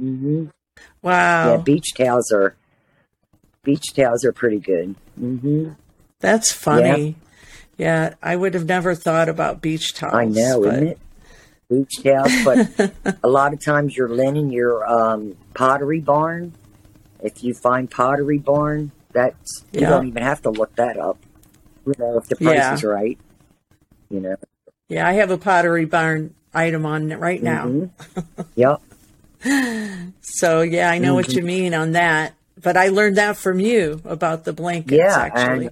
Mm-hmm. 0.00 0.46
wow. 1.02 1.50
Yeah, 1.52 1.56
beach 1.62 1.94
towels 1.96 2.32
are 2.32 2.56
beach 3.62 3.94
towels 3.94 4.24
are 4.24 4.32
pretty 4.32 4.58
good. 4.58 4.96
hmm 5.16 5.68
That's 6.24 6.50
funny. 6.52 7.16
Yeah. 7.76 8.14
I 8.22 8.36
would 8.36 8.54
have 8.54 8.66
never 8.66 8.94
thought 8.94 9.28
about 9.28 9.60
beach 9.60 9.94
towels. 9.94 10.14
I 10.14 10.24
know, 10.26 10.60
but- 10.62 10.74
isn't 10.74 10.86
it? 10.88 10.98
Beach 11.70 12.02
towels, 12.02 12.32
but 12.44 13.16
a 13.24 13.28
lot 13.28 13.52
of 13.54 13.64
times 13.64 13.96
you're 13.96 14.08
linen, 14.08 14.50
your 14.52 14.86
um, 14.86 15.34
pottery 15.54 16.00
barn. 16.00 16.52
If 17.22 17.42
you 17.42 17.54
find 17.54 17.90
pottery 17.90 18.36
barn, 18.38 18.92
that's 19.12 19.64
you 19.72 19.80
Yeah. 19.80 19.90
don't 19.90 20.06
even 20.08 20.22
have 20.22 20.42
to 20.42 20.50
look 20.50 20.74
that 20.76 20.98
up. 20.98 21.18
You 21.86 21.94
know, 21.98 22.18
if 22.18 22.26
the 22.28 22.36
price 22.36 22.56
Yeah. 22.58 22.74
is 22.74 22.84
right. 22.84 23.18
You 24.10 24.20
know. 24.20 24.36
Yeah, 24.88 25.08
I 25.08 25.12
have 25.14 25.30
a 25.30 25.38
Pottery 25.38 25.86
Barn 25.86 26.34
item 26.52 26.84
on 26.86 27.10
it 27.10 27.18
right 27.18 27.42
now. 27.42 27.64
Mhm. 27.66 27.90
yep. 28.54 28.80
So 30.20 30.60
yeah, 30.62 30.90
I 30.90 30.98
know 30.98 31.14
what 31.14 31.26
Mm-hmm. 31.26 31.38
you 31.38 31.44
mean 31.44 31.74
on 31.74 31.92
that. 31.92 32.34
But 32.60 32.76
I 32.76 32.88
learned 32.88 33.16
that 33.16 33.36
from 33.36 33.58
you 33.60 34.00
about 34.04 34.44
the 34.44 34.52
blankets 34.52 34.92
Yeah, 34.96 35.18
actually. 35.34 35.70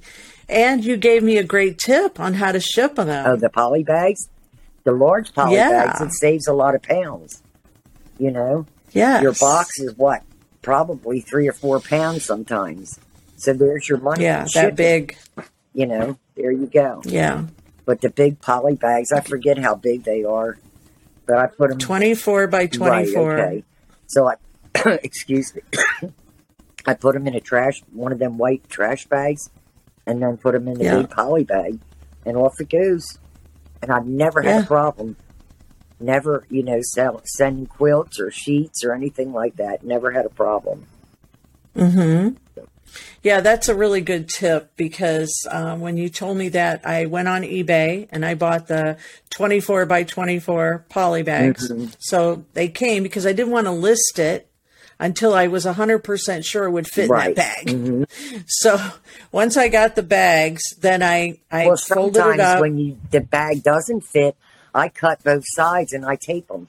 And, 0.49 0.85
you 0.85 0.97
gave 0.97 1.23
me 1.23 1.39
a 1.39 1.45
great 1.45 1.79
tip 1.79 2.19
on 2.21 2.35
how 2.35 2.53
to 2.53 2.61
ship 2.61 2.97
them. 2.97 3.09
Oh, 3.09 3.37
the 3.37 3.49
poly 3.49 3.85
bags, 3.85 4.29
the 4.85 4.93
large 4.93 5.33
poly 5.33 5.55
Yeah. 5.57 5.87
bags, 5.87 6.01
it 6.01 6.13
saves 6.13 6.47
a 6.47 6.53
lot 6.53 6.75
of 6.75 6.83
pounds. 6.83 7.43
You 8.19 8.31
know, 8.33 8.67
Yeah. 8.93 9.23
your 9.23 9.33
box 9.33 9.79
is 9.79 9.97
what 9.97 10.23
probably 10.61 11.21
three 11.21 11.49
or 11.49 11.53
four 11.53 11.81
pounds 11.81 12.25
sometimes. 12.25 12.99
So 13.37 13.53
there's 13.53 13.89
your 13.89 13.99
money. 13.99 14.25
Yeah, 14.25 14.47
that 14.55 14.77
big. 14.77 15.17
You 15.75 15.87
know, 15.87 16.17
there 16.37 16.53
you 16.53 16.67
go. 16.67 17.01
Yeah. 17.05 17.45
But 17.87 18.01
the 18.01 18.11
big 18.11 18.41
poly 18.41 18.75
bags, 18.75 19.11
I 19.11 19.21
forget 19.21 19.59
how 19.59 19.75
big 19.75 20.05
they 20.05 20.23
are, 20.25 20.59
but 21.27 21.39
I 21.39 21.47
put 21.47 21.71
them 21.71 21.79
24 21.79 22.47
by 22.49 22.67
24. 22.67 23.29
Right, 23.35 23.43
okay. 23.47 23.65
So 24.07 24.29
I, 24.29 24.35
excuse 25.03 25.55
me, 25.55 25.63
I 26.87 26.95
put 26.95 27.15
them 27.15 27.27
in 27.27 27.35
a 27.35 27.41
trash, 27.41 27.83
one 27.93 28.13
of 28.13 28.19
them 28.19 28.39
white 28.39 28.69
trash 28.69 29.07
bags, 29.07 29.51
and 30.07 30.23
then 30.23 30.37
put 30.37 30.53
them 30.53 30.67
in 30.69 30.75
the 30.79 30.85
Yeah. 30.85 30.97
big 30.99 31.11
poly 31.11 31.45
bag, 31.45 31.79
and 32.27 32.37
off 32.37 32.61
it 32.61 32.71
goes. 32.71 33.19
And 33.81 33.91
I've 33.91 34.07
never 34.07 34.43
had 34.43 34.51
Yeah. 34.51 34.63
a 34.63 34.67
problem. 34.67 35.17
Never, 36.01 36.45
you 36.51 36.63
know, 36.65 36.81
sell, 36.83 37.21
sending 37.25 37.67
quilts 37.67 38.19
or 38.21 38.31
sheets 38.31 38.85
or 38.85 38.93
anything 38.95 39.33
like 39.33 39.57
that. 39.57 39.85
Never 39.85 40.11
had 40.13 40.27
a 40.27 40.31
problem. 40.31 40.87
Mm-hmm. 41.77 42.35
Yeah, 43.23 43.41
that's 43.41 43.69
a 43.69 43.75
really 43.75 44.01
good 44.03 44.29
tip 44.29 44.73
because 44.77 45.47
um, 45.51 45.81
when 45.81 45.97
you 45.97 46.09
told 46.11 46.37
me 46.37 46.49
that, 46.51 46.85
I 46.87 47.07
went 47.07 47.29
on 47.29 47.43
eBay 47.43 48.09
and 48.11 48.25
I 48.25 48.35
bought 48.35 48.67
the 48.67 48.99
24 49.31 49.87
by 49.87 50.03
24 50.03 50.85
poly 50.91 51.23
bags. 51.23 51.71
Mhm. 51.71 51.95
So 52.01 52.45
they 52.53 52.69
came 52.69 53.03
because 53.03 53.25
I 53.27 53.33
didn't 53.33 53.53
want 53.53 53.67
to 53.67 53.71
list 53.73 54.19
it 54.19 54.49
until 55.01 55.35
I 55.35 55.47
was 55.49 55.65
100% 55.67 56.45
sure 56.45 56.65
it 56.65 56.71
would 56.71 56.87
fit 56.87 57.09
right. 57.11 57.29
in 57.31 57.35
that 57.35 57.65
bag. 57.65 57.67
Mhm. 57.67 58.45
So 58.47 58.79
once 59.33 59.57
I 59.57 59.69
got 59.69 59.95
the 59.97 60.03
bags, 60.03 60.63
then 60.81 61.03
I, 61.03 61.39
I 61.51 61.67
Well, 61.67 61.77
folded 61.77 62.19
it 62.19 62.23
sometimes 62.23 62.41
up. 62.41 62.61
when 62.61 62.79
you, 62.79 62.99
the 63.11 63.21
bag 63.21 63.63
doesn't 63.63 64.03
fit, 64.03 64.37
I 64.75 64.89
cut 64.89 65.23
both 65.25 65.45
sides 65.47 65.93
and 65.93 66.05
I 66.07 66.17
tape 66.17 66.49
them. 66.49 66.69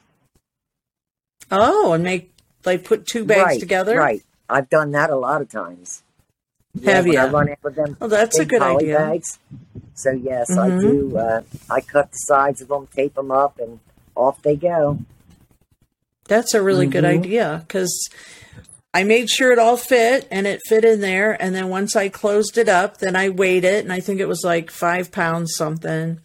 oh, 1.52 1.94
and 1.94 2.04
make, 2.04 2.32
like 2.66 2.84
put 2.84 3.06
two 3.06 3.26
bags 3.26 3.44
right, 3.44 3.60
together? 3.60 3.98
Right. 3.98 4.24
I've 4.50 4.70
done 4.70 4.92
that 4.92 5.10
a 5.10 5.16
lot 5.16 5.42
of 5.42 5.50
times. 5.50 6.04
Have 6.86 7.06
you? 7.06 7.20
I 7.20 7.30
run 7.30 7.50
out 7.50 7.58
with 7.64 7.76
them 7.76 7.96
Oh, 8.02 8.08
that's 8.08 8.40
a 8.40 8.46
good 8.46 8.62
idea. 8.62 8.98
bags. 8.98 9.38
So 9.94 10.12
yes, 10.12 10.50
I 10.52 10.70
Mhm. 10.70 10.82
do. 10.82 11.18
Uh, 11.18 11.42
I 11.70 11.82
cut 11.82 12.12
the 12.12 12.18
sides 12.18 12.62
of 12.62 12.68
them, 12.70 12.88
tape 12.96 13.14
them 13.14 13.30
up, 13.32 13.60
and 13.60 13.80
off 14.16 14.42
they 14.42 14.56
go. 14.56 14.98
That's 16.28 16.54
a 16.54 16.62
really 16.62 16.88
good 16.88 17.04
Mhm. 17.04 17.20
idea 17.20 17.64
because 17.68 18.10
I 18.94 19.04
made 19.04 19.30
sure 19.30 19.52
it 19.52 19.60
all 19.60 19.78
fit 19.78 20.28
and 20.32 20.46
it 20.48 20.62
fit 20.68 20.86
in 20.86 21.02
there. 21.02 21.32
And 21.42 21.54
then 21.56 21.70
once 21.70 21.96
I 21.96 22.10
closed 22.10 22.58
it 22.58 22.70
up, 22.70 22.98
then 23.00 23.16
I 23.16 23.30
weighed 23.30 23.64
it 23.66 23.84
and 23.84 23.92
I 23.92 24.00
think 24.00 24.20
it 24.20 24.28
was 24.28 24.44
like 24.44 24.70
five 24.72 25.12
pounds 25.12 25.56
something. 25.56 26.20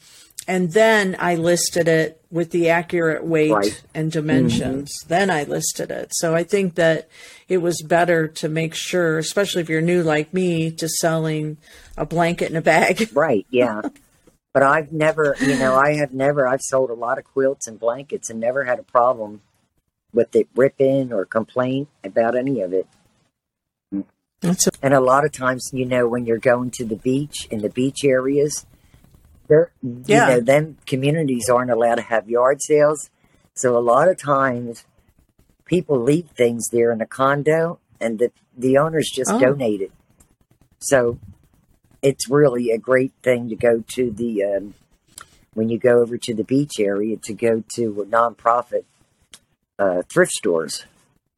And 0.47 0.73
then 0.73 1.17
I 1.19 1.35
listed 1.35 1.89
it 1.89 2.21
with 2.31 2.51
the 2.53 2.71
accurate 2.71 3.25
weight 3.25 3.51
Right. 3.53 3.83
and 3.95 4.11
dimensions. 4.13 4.91
Then 5.09 5.31
I 5.31 5.45
listed 5.45 5.91
it. 5.91 6.09
So 6.13 6.35
I 6.35 6.43
think 6.43 6.75
that 6.77 7.09
it 7.49 7.59
was 7.59 7.83
better 7.83 8.29
to 8.29 8.49
make 8.49 8.75
sure, 8.75 9.19
especially 9.19 9.63
if 9.63 9.69
you're 9.69 9.81
new 9.83 10.03
like 10.03 10.33
me, 10.33 10.71
to 10.73 10.89
selling 10.89 11.57
a 11.97 12.07
blanket 12.07 12.51
in 12.51 12.57
a 12.57 12.63
bag. 12.63 13.11
Right, 13.15 13.47
yeah. 13.51 13.81
but 14.55 14.63
I've 14.63 14.91
never, 14.93 15.37
you 15.41 15.59
know, 15.59 15.75
I 15.75 15.95
have 15.97 16.13
never, 16.13 16.47
I've 16.47 16.63
sold 16.63 16.91
a 16.91 16.95
lot 16.95 17.19
of 17.19 17.25
quilts 17.25 17.67
and 17.67 17.79
blankets 17.79 18.29
and 18.31 18.41
never 18.41 18.65
had 18.65 18.79
a 18.79 18.83
problem 18.83 19.41
with 20.13 20.35
it 20.35 20.49
ripping 20.55 21.13
or 21.13 21.25
complaint 21.25 21.89
about 22.03 22.37
any 22.37 22.61
of 22.61 22.73
it. 22.73 22.87
That's 24.41 24.67
a, 24.69 24.71
And 24.83 24.95
a 24.95 25.01
lot 25.01 25.25
of 25.25 25.33
times, 25.33 25.71
you 25.73 25.85
know, 25.85 26.07
when 26.07 26.25
you're 26.25 26.39
going 26.39 26.71
to 26.73 26.85
the 26.85 26.97
beach 26.97 27.47
in 27.51 27.61
the 27.61 27.69
beach 27.69 28.05
areas, 28.05 28.67
there, 29.49 29.73
Yeah. 29.83 30.29
you 30.29 30.35
know, 30.35 30.41
them 30.41 30.79
communities 30.87 31.49
aren't 31.51 31.71
allowed 31.71 31.97
to 31.97 32.03
have 32.03 32.29
yard 32.31 32.59
sales. 32.63 33.11
So 33.55 33.77
a 33.77 33.81
lot 33.81 34.09
of 34.09 34.17
times, 34.17 34.85
people 35.65 35.99
leave 36.01 36.29
things 36.31 36.69
there 36.71 36.93
in 36.93 37.01
a 37.01 37.07
condo, 37.07 37.81
and 38.01 38.19
the 38.19 38.31
the 38.57 38.77
owners 38.79 39.11
just 39.13 39.31
Oh. 39.33 39.39
donate 39.39 39.81
it. 39.81 39.93
So 40.79 41.19
it's 42.03 42.29
really 42.31 42.71
a 42.71 42.79
great 42.79 43.13
thing 43.23 43.49
to 43.49 43.57
go 43.57 43.83
to 43.95 44.11
the 44.13 44.45
um, 44.45 44.75
when 45.55 45.69
you 45.69 45.79
go 45.79 46.01
over 46.01 46.17
to 46.17 46.35
the 46.35 46.45
beach 46.45 46.79
area 46.79 47.17
to 47.17 47.35
go 47.35 47.65
to 47.75 48.03
a 48.03 48.07
nonprofit 48.07 48.85
uh, 49.79 50.03
thrift 50.09 50.33
stores. 50.33 50.85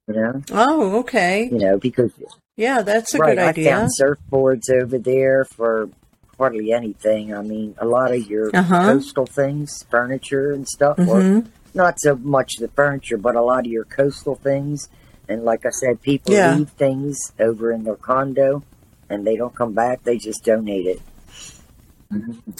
You 0.08 0.14
know, 0.14 0.42
oh, 0.52 0.98
okay. 1.00 1.44
you 1.52 1.58
know 1.58 1.78
because 1.78 2.10
Yeah, 2.56 2.82
that's 2.82 3.14
a 3.14 3.18
right, 3.18 3.36
good 3.36 3.42
I 3.44 3.48
idea. 3.50 3.70
found 3.70 3.90
surfboards 4.00 4.68
over 4.70 4.98
there 4.98 5.44
for 5.44 5.88
hardly 6.36 6.72
anything. 6.72 7.32
I 7.34 7.42
mean, 7.42 7.76
a 7.78 7.86
lot 7.86 8.12
of 8.12 8.26
your 8.28 8.50
Uh-huh. 8.52 8.86
coastal 8.86 9.26
things, 9.26 9.84
furniture 9.90 10.52
and 10.52 10.66
stuff, 10.66 10.98
or 10.98 11.22
Mhm. 11.22 11.46
not 11.74 12.00
so 12.00 12.16
much 12.16 12.56
the 12.56 12.68
furniture, 12.68 13.18
but 13.18 13.36
a 13.36 13.42
lot 13.42 13.66
of 13.66 13.70
your 13.72 13.84
coastal 13.84 14.34
things. 14.34 14.88
And 15.28 15.44
like 15.44 15.64
I 15.64 15.70
said, 15.70 16.02
people 16.02 16.32
Yeah. 16.32 16.56
leave 16.56 16.70
things 16.70 17.16
over 17.38 17.70
in 17.70 17.84
their 17.84 17.94
condo, 17.94 18.64
and 19.08 19.24
they 19.24 19.36
don't 19.36 19.54
come 19.54 19.74
back. 19.74 20.02
They 20.02 20.16
just 20.18 20.42
donate 20.44 20.86
it. 20.86 21.00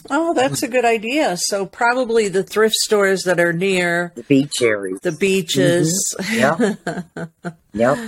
Oh, 0.09 0.33
that's 0.35 0.63
a 0.63 0.69
good 0.69 0.85
idea. 0.85 1.37
So 1.37 1.67
probably 1.67 2.29
the 2.29 2.43
thrift 2.45 2.75
stores 2.77 3.25
that 3.25 3.41
are 3.41 3.53
near 3.53 4.13
The 4.15 4.23
beach 4.23 4.63
area. 4.63 4.97
the 5.03 5.13
beaches. 5.13 6.15
Yeah. 6.33 6.75
yep. 7.73 7.99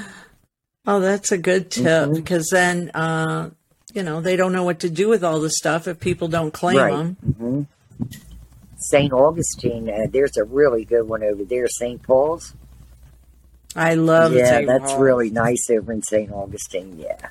Oh, 0.86 1.00
that's 1.00 1.32
a 1.32 1.38
good 1.38 1.70
tip 1.70 1.84
Mm-hmm. 1.86 2.14
because 2.14 2.48
then, 2.50 2.90
uh, 2.94 3.50
you 3.92 4.02
know, 4.02 4.20
they 4.20 4.36
don't 4.36 4.52
know 4.52 4.64
what 4.64 4.80
to 4.80 4.90
do 4.90 5.08
with 5.08 5.22
all 5.24 5.40
the 5.40 5.50
stuff 5.50 5.86
if 5.88 5.98
people 6.00 6.28
don't 6.28 6.52
claim 6.52 6.76
Right. 6.78 6.92
them. 6.96 7.16
hmm 7.38 7.62
St. 8.84 9.12
Augustine, 9.12 9.88
uh, 9.88 10.06
there's 10.10 10.36
a 10.36 10.42
really 10.44 10.84
good 10.84 11.06
one 11.08 11.22
over 11.22 11.44
there, 11.44 11.68
St. 11.68 12.02
Paul's. 12.02 12.52
I 13.76 13.94
love 13.94 14.32
yeah, 14.34 14.46
St. 14.46 14.66
that's 14.66 14.84
Paul's. 14.92 15.00
really 15.00 15.30
nice 15.30 15.68
over 15.70 15.92
in 15.92 16.02
St. 16.02 16.32
Augustine. 16.32 16.98
Yeah, 16.98 17.28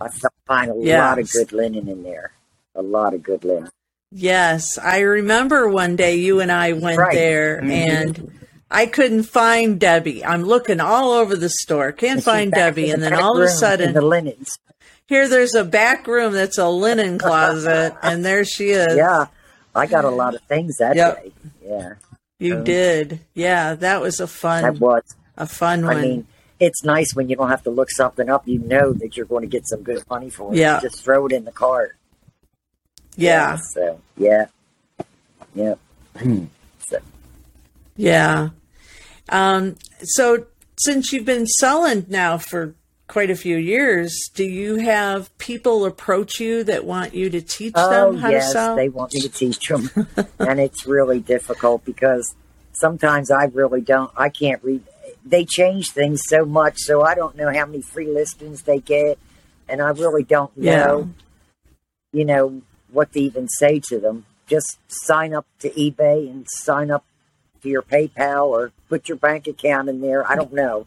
I 0.00 0.08
find 0.46 0.70
a 0.70 0.74
lot 0.74 1.18
of 1.18 1.30
good 1.30 1.52
linen 1.52 1.86
in 1.88 2.02
there. 2.02 2.32
A 2.74 2.82
lot 2.82 3.14
of 3.14 3.22
good 3.22 3.44
linen. 3.44 3.70
Yes, 4.10 4.78
I 4.78 5.00
remember 5.00 5.68
one 5.68 5.96
day 5.96 6.16
you 6.16 6.40
and 6.40 6.50
I 6.52 6.72
went 6.72 6.98
Right. 6.98 7.14
there 7.14 7.60
Mhm. 7.62 7.70
and 7.70 8.30
I 8.70 8.86
couldn't 8.86 9.24
find 9.24 9.78
Debbie. 9.78 10.24
I'm 10.24 10.44
looking 10.44 10.80
all 10.80 11.12
over 11.12 11.36
the 11.36 11.48
store, 11.48 11.92
can't 11.92 12.22
find 12.22 12.50
Debbie, 12.52 12.90
and 12.90 13.02
the 13.02 13.10
then 13.10 13.18
all 13.18 13.36
of 13.36 13.42
a 13.44 13.48
sudden, 13.48 13.92
the 13.92 14.00
linens. 14.02 14.58
here 15.06 15.28
there's 15.28 15.54
a 15.54 15.64
back 15.64 16.06
room 16.06 16.32
that's 16.32 16.58
a 16.58 16.68
linen 16.68 17.18
closet, 17.18 17.92
and 18.02 18.24
there 18.24 18.44
she 18.44 18.70
is. 18.70 18.96
Yeah, 18.96 19.26
I 19.74 19.86
got 19.86 20.04
a 20.04 20.10
lot 20.10 20.34
of 20.34 20.42
things 20.42 20.76
that 20.78 20.96
Yep. 20.96 21.22
day. 21.24 21.32
Yeah, 21.66 21.92
You 22.40 22.56
Um, 22.58 22.64
did, 22.64 23.20
yeah. 23.34 23.74
That 23.74 24.00
was 24.00 24.18
a 24.18 24.24
that 24.24 24.28
fun, 24.28 24.78
was. 24.80 25.02
a 25.38 25.46
fun 25.46 25.84
I 25.84 25.86
one. 25.94 26.02
mean, 26.02 26.26
it's 26.60 26.82
nice 26.84 27.14
when 27.14 27.28
you 27.28 27.36
don't 27.36 27.48
have 27.48 27.62
to 27.62 27.70
look 27.70 27.90
something 27.90 28.28
up. 28.28 28.42
You 28.46 28.58
know 28.58 28.92
that 28.92 29.16
you're 29.16 29.24
going 29.26 29.42
to 29.42 29.48
get 29.48 29.66
some 29.68 29.82
good 29.82 30.02
money 30.10 30.30
for 30.30 30.52
it. 30.52 30.58
Yeah. 30.58 30.80
just 30.80 31.02
throw 31.02 31.26
it 31.26 31.32
in 31.32 31.44
the 31.44 31.52
cart. 31.52 31.96
Yeah, 33.16 33.56
So 33.72 34.00
yeah, 34.16 34.46
yeah. 35.54 35.74
so, 36.86 36.98
yeah. 37.96 38.50
Um, 39.28 39.76
so 40.02 40.46
since 40.78 41.12
you've 41.12 41.24
been 41.24 41.46
selling 41.46 42.06
now 42.08 42.38
for 42.38 42.74
quite 43.06 43.30
a 43.30 43.36
few 43.36 43.56
years, 43.56 44.14
do 44.34 44.44
you 44.44 44.76
have 44.76 45.36
people 45.38 45.84
approach 45.84 46.40
you 46.40 46.64
that 46.64 46.84
want 46.84 47.14
you 47.14 47.30
to 47.30 47.40
teach 47.40 47.74
Oh 47.76 47.90
them 48.12 48.18
how 48.18 48.30
yes, 48.30 48.46
to 48.46 48.52
sell? 48.52 48.76
they 48.76 48.88
want 48.88 49.14
me 49.14 49.20
to 49.20 49.28
teach 49.28 49.68
them, 49.68 49.90
and 50.38 50.60
it's 50.60 50.86
really 50.86 51.20
difficult 51.20 51.84
because 51.84 52.34
sometimes 52.72 53.30
I 53.30 53.44
really 53.44 53.80
don't. 53.80 54.10
I 54.16 54.28
can't 54.28 54.62
read. 54.64 54.82
They 55.24 55.44
change 55.44 55.90
things 55.92 56.20
so 56.26 56.44
much, 56.44 56.74
so 56.78 57.02
I 57.02 57.14
don't 57.14 57.36
know 57.36 57.50
how 57.52 57.64
many 57.66 57.80
free 57.82 58.08
listings 58.08 58.62
they 58.62 58.78
get, 58.78 59.18
and 59.68 59.80
I 59.80 59.90
really 59.90 60.22
don't 60.24 60.52
Yeah. 60.56 60.86
know. 60.86 61.10
You 62.12 62.24
know 62.24 62.62
what 62.94 63.12
to 63.12 63.20
even 63.20 63.48
say 63.48 63.80
to 63.88 63.98
them. 63.98 64.24
Just 64.46 64.78
sign 64.88 65.34
up 65.34 65.46
to 65.60 65.70
eBay 65.70 66.30
and 66.30 66.46
sign 66.48 66.90
up 66.90 67.04
to 67.62 67.68
your 67.68 67.82
PayPal 67.82 68.46
or 68.46 68.72
put 68.88 69.08
your 69.08 69.16
bank 69.16 69.46
account 69.46 69.88
in 69.88 70.00
there. 70.00 70.26
I 70.30 70.36
don't 70.36 70.52
know. 70.52 70.86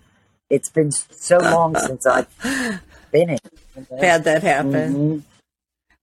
It's 0.49 0.69
been 0.69 0.91
so 0.91 1.37
long 1.39 1.75
since 1.79 2.05
I've 2.05 2.27
been 3.11 3.31
in. 3.31 3.39
Had 3.99 4.23
that 4.23 4.43
happen. 4.43 4.93
Mhm. 4.95 5.21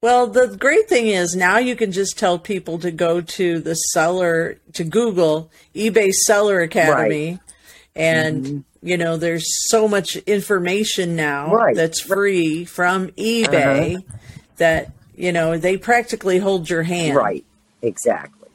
Well, 0.02 0.26
the 0.26 0.48
great 0.48 0.86
thing 0.88 1.06
is 1.06 1.34
now 1.34 1.56
you 1.58 1.74
can 1.76 1.90
just 1.90 2.18
tell 2.18 2.38
people 2.38 2.78
to 2.80 2.90
go 2.90 3.22
to 3.22 3.58
the 3.60 3.74
seller 3.74 4.58
to 4.74 4.84
Google 4.84 5.50
eBay 5.74 6.10
Seller 6.12 6.60
Academy, 6.60 7.38
and 7.96 8.64
you 8.82 8.98
know 8.98 9.16
there's 9.16 9.46
so 9.70 9.88
much 9.88 10.16
information 10.16 11.16
now 11.16 11.46
Mm-hmm. 11.46 11.54
Right. 11.54 11.64
Uh-huh. 11.76 11.80
that's 11.86 12.00
free 12.02 12.64
from 12.66 13.08
eBay 13.12 14.04
that 14.58 14.90
you 15.16 15.32
know 15.32 15.56
they 15.58 15.76
practically 15.76 16.38
hold 16.38 16.68
your 16.70 16.82
hand. 16.82 17.16
Right. 17.16 17.44
Exactly. 17.82 18.48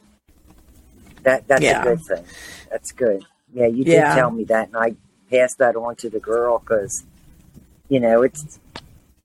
That 1.22 1.46
that's 1.48 1.62
Yeah. 1.62 1.82
a 1.82 1.84
good 1.84 2.00
thing. 2.04 2.24
That's 2.70 2.92
good. 2.92 3.24
Yeah, 3.52 3.66
you 3.66 3.84
Yeah. 3.84 4.14
did 4.14 4.20
tell 4.20 4.30
me 4.30 4.44
that, 4.44 4.68
and 4.68 4.76
I 4.76 4.94
passed 5.30 5.58
that 5.58 5.76
on 5.76 5.96
to 5.96 6.10
the 6.10 6.20
girl 6.20 6.58
because, 6.58 7.04
you 7.88 8.00
know, 8.00 8.22
it's 8.22 8.58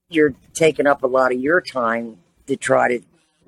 you're 0.09 0.33
taking 0.53 0.85
up 0.87 1.03
a 1.03 1.07
lot 1.07 1.31
of 1.33 1.39
your 1.39 1.61
time 1.61 2.17
to 2.47 2.55
try 2.55 2.87
to 2.97 3.01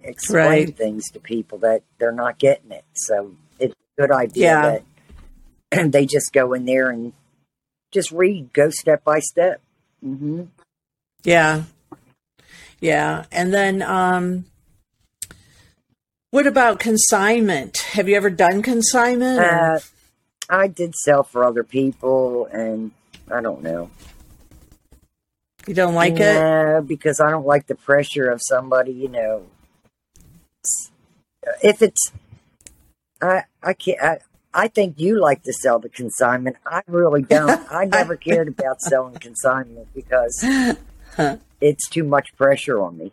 explain 0.03 0.65
Right. 0.65 0.75
things 0.77 1.09
to 1.11 1.19
people 1.19 1.59
that 1.59 1.83
they're 1.99 2.11
not 2.11 2.39
getting 2.39 2.71
it. 2.71 2.83
So 2.93 3.35
it's 3.59 3.73
a 3.97 4.01
good 4.01 4.11
idea 4.11 4.43
Yeah. 4.45 4.79
that 5.71 5.91
they 5.91 6.05
just 6.07 6.33
go 6.33 6.53
in 6.53 6.65
there 6.65 6.89
and 6.89 7.13
just 7.91 8.11
read, 8.11 8.53
go 8.53 8.69
step 8.71 9.03
by 9.03 9.19
step. 9.19 9.61
Mm-hmm. 10.03 10.43
Yeah. 11.23 11.63
Yeah. 12.79 13.25
And 13.31 13.53
then 13.53 13.81
um 13.81 14.45
what 16.31 16.45
about 16.45 16.79
consignment? 16.79 17.77
Have 17.93 18.09
you 18.09 18.15
ever 18.15 18.29
done 18.29 18.61
consignment? 18.61 19.39
Uh, 19.39 19.79
I 20.49 20.67
did 20.67 20.93
sell 20.93 21.23
for 21.23 21.45
other 21.45 21.63
people, 21.63 22.47
and 22.51 22.91
I 23.31 23.41
don't 23.41 23.63
know. 23.63 23.89
you 25.65 25.73
don't 25.73 25.95
like 25.95 26.13
it? 26.13 26.19
No, 26.19 26.83
because 26.85 27.21
I 27.21 27.29
don't 27.29 27.45
like 27.45 27.67
the 27.67 27.75
pressure 27.75 28.29
of 28.29 28.41
somebody. 28.43 28.91
You 28.91 29.07
know, 29.07 29.45
if 31.63 31.81
it's, 31.81 32.11
I 33.21 33.43
I 33.63 33.73
can't. 33.73 34.01
I, 34.01 34.19
I 34.53 34.67
think 34.67 34.99
you 34.99 35.21
like 35.21 35.43
to 35.43 35.53
sell 35.53 35.79
the 35.79 35.89
consignment. 35.89 36.57
I 36.65 36.81
really 36.87 37.21
don't. 37.21 37.71
I 37.71 37.85
never 37.91 38.15
cared 38.17 38.49
about 38.49 38.81
selling 38.81 39.15
consignment 39.15 39.93
because 39.93 40.43
it's 41.61 41.89
too 41.89 42.03
much 42.03 42.27
pressure 42.37 42.79
on 42.81 42.97
me. 42.97 43.11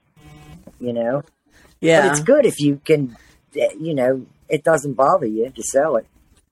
You 0.80 0.92
know, 0.92 1.22
but 1.22 1.30
Yeah. 1.80 2.10
it's 2.10 2.20
good 2.20 2.44
if 2.46 2.60
you 2.60 2.80
can. 2.84 3.16
Eh, 3.56 3.68
you 3.80 3.94
know, 3.94 4.26
it 4.48 4.64
doesn't 4.64 4.94
bother 4.94 5.26
you 5.26 5.50
to 5.50 5.62
sell 5.62 5.96
it. 5.96 6.06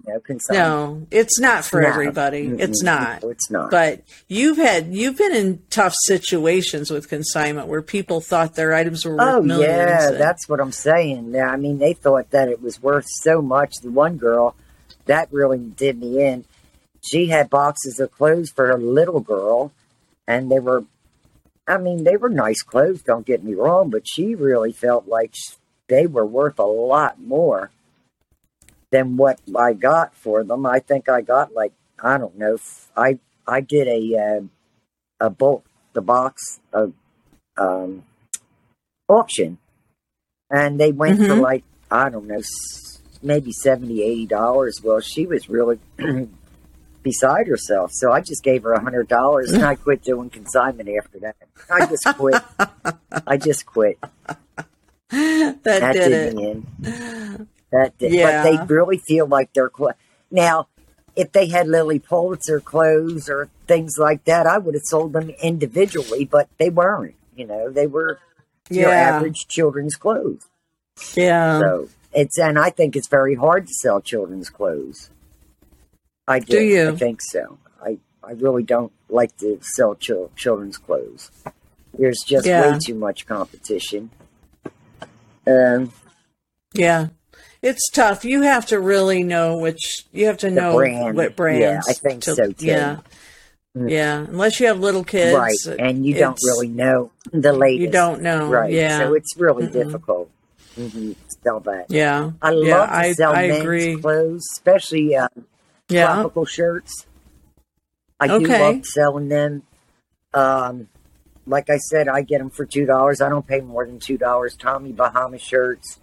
You 0.07 0.15
know, 0.15 0.21
consignment. 0.21 0.69
No, 0.69 1.07
it's 1.11 1.39
not 1.39 1.65
for 1.65 1.81
No. 1.83 1.89
everybody. 1.89 2.47
It's 2.59 2.83
Mm-mm. 2.83 2.87
not. 2.87 3.23
No, 3.23 3.29
it's 3.31 3.51
not. 3.51 3.71
But 3.71 4.01
you've 4.29 4.57
had 4.57 4.95
you've 4.95 5.17
been 5.19 5.35
in 5.35 5.61
tough 5.71 5.95
situations 6.07 6.91
with 6.91 7.09
consignment 7.09 7.69
where 7.69 7.83
people 7.83 8.21
thought 8.21 8.55
their 8.55 8.73
items 8.75 9.05
were 9.05 9.13
worth 9.17 9.21
Oh 9.35 9.43
millions. 9.43 9.69
yeah, 9.73 10.09
and- 10.09 10.21
that's 10.21 10.49
what 10.49 10.61
I'm 10.61 10.73
saying. 10.73 11.33
Yeah, 11.35 11.49
I 11.51 11.57
mean, 11.57 11.79
they 11.79 11.93
thought 11.93 12.31
that 12.31 12.49
it 12.49 12.63
was 12.63 12.83
worth 12.83 13.07
so 13.23 13.43
much. 13.43 13.75
The 13.83 13.91
one 13.91 14.17
girl 14.17 14.55
that 15.07 15.29
really 15.33 15.59
did 15.59 16.01
me 16.01 16.23
in. 16.23 16.45
She 17.05 17.27
had 17.27 17.51
boxes 17.51 17.99
of 17.99 18.13
clothes 18.13 18.51
for 18.51 18.69
her 18.69 18.79
little 18.79 19.19
girl, 19.21 19.73
and 20.29 20.51
they 20.51 20.61
were, 20.61 20.85
I 21.67 21.79
mean, 21.79 22.05
they 22.05 22.17
were 22.17 22.29
nice 22.29 22.63
clothes. 22.63 23.03
Don't 23.03 23.27
get 23.27 23.45
me 23.45 23.55
wrong, 23.55 23.91
but 23.91 24.03
she 24.07 24.35
really 24.35 24.73
felt 24.73 25.07
like 25.07 25.35
they 25.89 26.07
were 26.07 26.27
worth 26.27 26.59
a 26.59 26.65
lot 26.65 27.21
more 27.21 27.71
than 28.91 29.17
what 29.17 29.41
I 29.57 29.73
got 29.73 30.15
for 30.15 30.45
them. 30.45 30.67
I 30.67 30.81
think 30.81 31.09
I 31.09 31.21
got 31.21 31.55
like 31.55 31.73
I 32.03 32.19
don't 32.19 32.37
know. 32.37 32.59
I 32.97 33.19
I 33.47 33.61
did 33.61 33.89
a 33.89 34.17
uh, 34.17 35.27
a 35.27 35.31
bulk 35.31 35.65
the 35.93 36.03
box 36.03 36.61
of 36.73 36.93
um, 37.57 38.05
auction, 39.09 39.59
and 40.51 40.81
they 40.81 40.93
went 40.93 41.19
for 41.27 41.37
Mhm. 41.37 41.41
like 41.41 41.65
I 41.91 42.09
don't 42.09 42.27
know 42.27 42.41
maybe 43.23 43.53
70 43.53 44.03
80 44.03 44.27
dollars 44.27 44.81
well 44.83 44.99
she 44.99 45.27
was 45.27 45.49
really 45.49 45.79
beside 47.03 47.47
herself 47.47 47.91
so 47.93 48.13
i 48.13 48.21
just 48.21 48.43
gave 48.43 48.63
her 48.63 48.73
a 48.73 48.81
hundred 48.81 49.09
dollars 49.09 49.51
and 49.53 49.65
i 49.65 49.75
quit 49.75 50.03
doing 50.03 50.31
consignment 50.31 50.89
after 50.89 51.19
that 51.19 51.37
i 51.71 51.85
just 51.87 52.05
quit 52.17 52.43
i 53.27 53.37
just 53.37 53.67
quit 53.67 53.99
that, 55.11 55.63
that 55.65 55.93
did, 55.93 56.09
did 56.09 56.13
it. 56.13 56.39
in 56.39 57.47
that 57.71 57.97
did 57.99 58.13
Yeah. 58.13 58.43
but 58.45 58.67
they 58.67 58.75
really 58.75 58.99
feel 58.99 59.27
like 59.27 59.53
they're 59.53 59.71
cl- 59.77 59.95
now 60.31 60.69
if 61.15 61.33
they 61.33 61.49
had 61.49 61.69
lilly 61.69 61.99
pulitzer 61.99 62.61
clothes 62.61 63.29
or 63.29 63.49
things 63.67 63.97
like 63.99 64.25
that 64.25 64.47
i 64.47 64.59
would 64.59 64.75
have 64.75 64.85
sold 64.85 65.13
them 65.13 65.31
individually 65.43 66.25
but 66.25 66.49
they 66.59 66.71
weren't 66.71 67.15
you 67.37 67.47
know 67.47 67.71
they 67.71 67.87
were 67.87 68.19
your 68.71 68.89
Yeah. 68.91 69.17
average 69.17 69.47
children's 69.49 69.97
clothes 69.97 70.47
Yeah. 71.15 71.59
So 71.61 71.89
it's 72.15 72.39
and 72.39 72.59
I 72.59 72.69
think 72.71 72.95
it's 72.97 73.09
very 73.09 73.35
hard 73.35 73.67
to 73.67 73.73
sell 73.73 74.03
children's 74.03 74.51
clothes. 74.51 75.09
I 76.29 76.39
do. 76.39 76.59
Do 76.59 76.63
you? 76.65 76.89
I 76.91 76.97
think 76.97 77.21
so. 77.23 77.59
I 77.85 77.99
I 78.23 78.33
really 78.33 78.63
don't 78.63 78.93
like 79.09 79.37
to 79.39 79.59
sell 79.63 79.95
chil- 79.95 80.31
children's 80.37 80.79
clothes. 80.79 81.31
There's 81.99 82.21
just 82.27 82.47
Yeah. 82.47 82.73
way 82.73 82.79
too 82.85 82.95
much 82.95 83.27
competition. 83.27 84.11
Um, 85.47 85.93
Yeah. 86.75 87.09
It's 87.61 87.89
tough. 87.91 88.25
You 88.25 88.43
have 88.43 88.67
to 88.67 88.81
really 88.81 89.23
know 89.23 89.57
which 89.59 90.07
you 90.13 90.27
have 90.27 90.39
to 90.39 90.51
know 90.51 90.75
brand. 90.77 91.17
what 91.17 91.37
brands. 91.37 91.61
Yeah, 91.87 91.91
I 91.91 91.93
think 91.95 92.23
to- 92.25 92.35
so, 92.35 92.47
too. 92.53 92.67
Yeah. 92.67 92.97
Mm. 93.77 93.91
Yeah. 93.91 94.19
Unless 94.29 94.59
you 94.61 94.67
have 94.67 94.81
little 94.81 95.05
kids. 95.05 95.37
right, 95.37 95.79
and 95.79 96.05
you 96.05 96.15
don't 96.15 96.39
really 96.45 96.69
know 96.69 97.11
the 97.33 97.53
latest. 97.53 97.81
You 97.81 97.91
don't 97.91 98.23
know. 98.23 98.49
right? 98.49 98.73
Yeah. 98.73 98.99
So 98.99 99.15
it's 99.15 99.37
really 99.37 99.67
Mm-mm. 99.67 99.73
difficult 99.73 100.31
hmm 100.75 101.13
to 101.13 101.17
sell 101.45 101.61
that. 101.61 101.87
yeah. 101.91 102.31
I 102.41 102.51
love 102.51 102.65
yeah, 102.91 103.03
to 103.03 103.15
sell 103.15 103.33
I 103.35 103.49
men's 103.49 103.61
agree. 103.63 103.97
clothes, 104.01 104.43
especially 104.57 105.15
uh, 105.17 105.29
Yeah. 105.93 106.07
tropical 106.07 106.45
shirts. 106.45 107.07
I 108.21 108.29
do 108.29 108.35
Okay. 108.45 108.59
love 108.61 108.85
selling 108.87 109.29
them. 109.29 109.63
Um, 110.35 110.89
like 111.47 111.69
I 111.71 111.77
said, 111.79 112.09
I 112.09 112.23
get 112.23 112.39
them 112.39 112.51
for 112.51 112.65
two 112.65 112.87
dollars. 112.87 113.21
I 113.21 113.29
don't 113.29 113.47
pay 113.47 113.61
more 113.61 113.85
than 113.85 113.99
two 113.99 114.17
dollars. 114.17 114.55
Tommy 114.57 114.93
Bahama 114.93 115.39
shirts, 115.39 116.01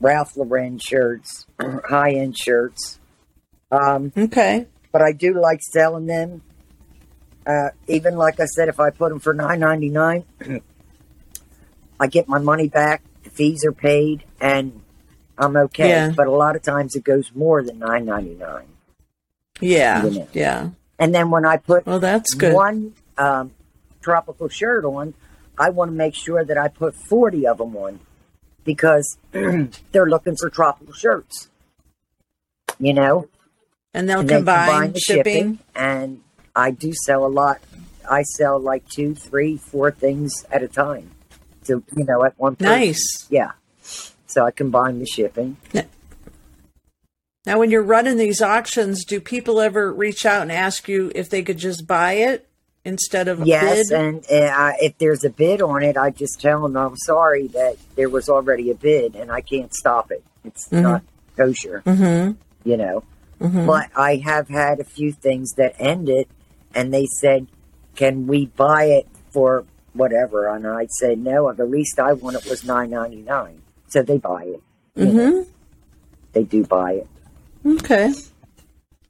Ralph 0.00 0.36
Lauren 0.36 0.78
shirts, 0.78 1.46
high 1.88 2.12
end 2.12 2.36
shirts. 2.36 2.98
Um, 3.70 4.12
Okay. 4.16 4.66
but 4.92 5.02
I 5.02 5.12
do 5.12 5.34
like 5.40 5.60
selling 5.62 6.06
them. 6.06 6.42
Uh, 7.46 7.70
even 7.86 8.16
like 8.16 8.40
I 8.40 8.44
said, 8.46 8.68
if 8.68 8.80
I 8.80 8.90
put 8.90 9.10
them 9.10 9.20
for 9.20 9.32
nine 9.32 9.60
ninety 9.60 9.88
nine, 9.90 10.24
I 12.00 12.06
get 12.08 12.28
my 12.28 12.38
money 12.38 12.68
back. 12.68 13.02
The 13.24 13.30
fees 13.30 13.64
are 13.64 13.72
paid, 13.72 14.24
and 14.40 14.82
I'm 15.38 15.56
okay. 15.56 15.88
Yeah. 15.88 16.10
But 16.10 16.26
a 16.26 16.32
lot 16.32 16.56
of 16.56 16.62
times 16.62 16.96
it 16.96 17.04
goes 17.04 17.30
more 17.34 17.62
than 17.62 17.78
nine 17.78 18.04
ninety 18.06 18.34
nine. 18.34 18.66
Yeah. 19.60 20.08
Yeah. 20.32 20.70
And 20.98 21.14
then 21.14 21.30
when 21.30 21.44
I 21.44 21.56
put 21.56 21.86
Well, 21.86 22.00
that's 22.00 22.34
good. 22.34 22.52
one 22.54 22.94
um, 23.16 23.52
tropical 24.00 24.48
shirt 24.48 24.84
on, 24.84 25.14
I 25.58 25.70
want 25.70 25.90
to 25.90 25.96
make 25.96 26.14
sure 26.14 26.44
that 26.44 26.56
I 26.58 26.68
put 26.68 26.94
40 27.08 27.46
of 27.46 27.58
them 27.58 27.76
on 27.76 28.00
because 28.64 29.16
they're 29.32 30.08
looking 30.08 30.36
for 30.36 30.50
tropical 30.50 30.92
shirts. 30.94 31.48
You 32.78 32.94
know? 32.94 33.28
and 33.94 34.08
they'll 34.08 34.20
And 34.20 34.28
they 34.28 34.36
combine, 34.36 34.92
the 34.92 35.00
shipping. 35.00 35.58
And 35.74 36.20
I 36.54 36.70
do 36.70 36.92
sell 37.04 37.24
a 37.24 37.28
lot. 37.28 37.58
I 38.08 38.22
sell 38.22 38.60
like 38.60 38.88
two, 38.88 39.14
three, 39.14 39.56
four 39.56 39.90
things 39.90 40.44
at 40.52 40.62
a 40.62 40.68
time. 40.68 41.10
So, 41.62 41.82
you 41.96 42.04
know, 42.04 42.24
at 42.24 42.38
one 42.38 42.56
person. 42.56 42.72
Nice. 42.72 43.26
Yeah. 43.30 43.52
So 44.26 44.44
I 44.44 44.50
combine 44.50 44.98
the 44.98 45.06
shipping. 45.06 45.56
Now, 47.48 47.58
when 47.58 47.70
you're 47.70 47.82
running 47.82 48.18
these 48.18 48.42
auctions, 48.42 49.06
do 49.06 49.22
people 49.22 49.58
ever 49.58 49.90
reach 49.90 50.26
out 50.26 50.42
and 50.42 50.52
ask 50.52 50.86
you 50.86 51.10
if 51.14 51.30
they 51.30 51.42
could 51.42 51.56
just 51.56 51.86
buy 51.86 52.12
it 52.12 52.46
instead 52.84 53.26
of 53.26 53.46
Yes, 53.46 53.90
and 53.90 54.18
uh, 54.30 54.72
if 54.82 54.98
there's 54.98 55.24
a 55.24 55.30
bid 55.30 55.62
on 55.62 55.82
it, 55.82 55.96
I 55.96 56.10
just 56.10 56.42
tell 56.42 56.60
them 56.60 56.76
I'm 56.76 56.94
sorry 56.98 57.46
that 57.48 57.76
there 57.96 58.10
was 58.10 58.28
already 58.28 58.70
a 58.70 58.74
bid 58.74 59.16
and 59.16 59.32
I 59.32 59.40
can't 59.40 59.72
stop 59.74 60.10
it. 60.10 60.22
It's 60.44 60.68
Mhm. 60.68 60.82
not 60.82 61.02
kosher, 61.38 61.82
mm-hmm. 61.86 62.32
you 62.68 62.76
know. 62.76 63.04
Mm-hmm. 63.40 63.64
But 63.64 63.88
I 63.96 64.16
have 64.16 64.50
had 64.50 64.78
a 64.78 64.84
few 64.84 65.12
things 65.12 65.52
that 65.54 65.74
ended, 65.78 66.26
and 66.74 66.92
they 66.92 67.06
said, 67.06 67.46
"Can 67.96 68.26
we 68.26 68.44
buy 68.44 68.84
it 68.98 69.06
for 69.30 69.64
whatever?" 69.94 70.54
And 70.54 70.66
I 70.66 70.86
said, 71.00 71.18
"No. 71.18 71.50
The 71.54 71.64
least 71.64 71.98
I 71.98 72.12
want 72.12 72.36
it 72.36 72.44
was 72.44 72.62
nine 72.62 72.90
ninety 72.90 73.22
nine. 73.22 73.62
So 73.86 74.02
they 74.02 74.18
buy 74.18 74.42
it. 74.42 74.62
Mm-hmm. 74.98 75.48
they 76.34 76.44
do 76.44 76.62
buy 76.64 76.92
it. 76.92 77.06
Okay. 77.66 78.12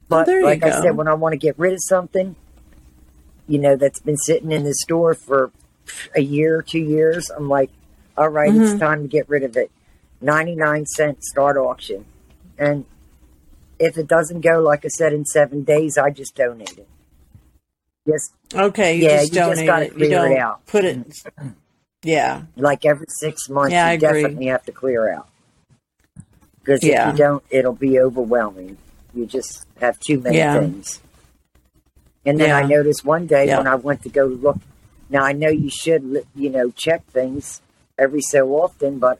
But 0.07 0.27
you 0.27 0.43
like 0.43 0.63
I 0.63 0.69
go. 0.69 0.81
said, 0.81 0.97
when 0.97 1.07
I 1.07 1.13
want 1.13 1.33
to 1.33 1.37
get 1.37 1.57
rid 1.59 1.73
of 1.73 1.79
something, 1.83 2.35
you 3.47 3.59
know, 3.59 3.75
that's 3.75 3.99
been 3.99 4.17
sitting 4.17 4.51
in 4.51 4.63
the 4.63 4.73
store 4.73 5.13
for 5.13 5.51
a 6.15 6.21
year, 6.21 6.61
two 6.61 6.79
years, 6.79 7.29
I'm 7.29 7.47
like, 7.49 7.69
all 8.17 8.29
right, 8.29 8.51
Mm-hmm. 8.51 8.61
it's 8.63 8.79
time 8.79 9.01
to 9.03 9.07
get 9.07 9.29
rid 9.29 9.43
of 9.43 9.55
it. 9.55 9.71
99 10.21 10.85
cent 10.87 11.23
start 11.23 11.57
auction. 11.57 12.05
And 12.57 12.85
if 13.79 13.97
it 13.97 14.07
doesn't 14.07 14.41
go, 14.41 14.59
like 14.59 14.83
I 14.83 14.89
said, 14.89 15.13
in 15.13 15.25
seven 15.25 15.63
days, 15.63 15.97
I 15.97 16.09
just 16.09 16.35
donate 16.35 16.77
it. 16.77 16.87
Yes. 18.05 18.29
Okay. 18.53 18.97
You 18.97 19.03
Yeah, 19.03 19.17
just 19.21 19.31
you 19.33 19.39
just 19.39 19.65
gotta 19.65 19.85
it. 19.85 19.91
You 19.91 19.97
clear 19.97 20.09
it 20.25 20.29
don't 20.29 20.37
out. 20.39 20.65
put 20.65 20.85
it. 20.85 21.23
Yeah. 22.01 22.43
like 22.55 22.85
every 22.85 23.07
six 23.09 23.49
months, 23.49 23.73
Yeah, 23.73 23.85
I 23.87 23.91
you 23.91 23.97
agree. 24.07 24.21
definitely 24.23 24.45
have 24.47 24.63
to 24.67 24.71
clear 24.71 25.11
out. 25.13 25.27
Because 26.61 26.83
Yeah. 26.83 27.09
if 27.09 27.11
you 27.13 27.17
don't, 27.17 27.43
it'll 27.49 27.73
be 27.73 27.99
overwhelming. 27.99 28.77
You 29.13 29.25
just 29.25 29.65
have 29.79 29.99
too 29.99 30.19
many 30.19 30.37
Yeah. 30.37 30.59
things. 30.59 31.01
And 32.25 32.39
then 32.39 32.51
I 32.51 32.63
noticed 32.63 33.05
one 33.05 33.25
day 33.27 33.47
Yeah. 33.47 33.57
when 33.57 33.67
I 33.67 33.75
went 33.75 34.03
to 34.03 34.09
go 34.09 34.25
look. 34.25 34.57
Now 35.09 35.23
I 35.23 35.31
know 35.31 35.49
you 35.49 35.69
should, 35.69 36.25
you 36.35 36.49
know, 36.49 36.69
check 36.71 37.05
things 37.07 37.61
every 37.97 38.21
so 38.21 38.49
often, 38.55 38.99
but 38.99 39.19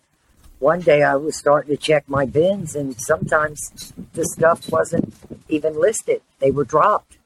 one 0.59 0.81
day 0.81 1.01
I 1.01 1.15
was 1.15 1.37
starting 1.37 1.75
to 1.75 1.81
check 1.81 2.07
my 2.07 2.25
bins, 2.25 2.75
and 2.75 2.95
sometimes 2.99 3.93
the 4.13 4.25
stuff 4.25 4.69
wasn't 4.69 5.13
even 5.47 5.79
listed; 5.79 6.21
they 6.39 6.51
were 6.51 6.65
dropped, 6.65 7.17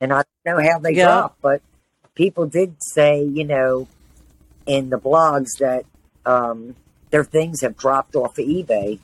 and 0.00 0.12
I 0.12 0.22
don't 0.44 0.56
know 0.56 0.70
how 0.70 0.78
they 0.78 0.94
Yeah. 0.94 1.06
dropped, 1.06 1.42
but 1.42 1.60
people 2.14 2.46
did 2.46 2.76
say, 2.80 3.22
you 3.22 3.44
know, 3.44 3.88
in 4.64 4.90
the 4.90 4.98
blogs 4.98 5.58
that 5.58 5.84
um, 6.24 6.76
their 7.10 7.24
things 7.24 7.60
have 7.62 7.76
dropped 7.76 8.14
off 8.14 8.38
of 8.38 8.44
eBay. 8.46 9.00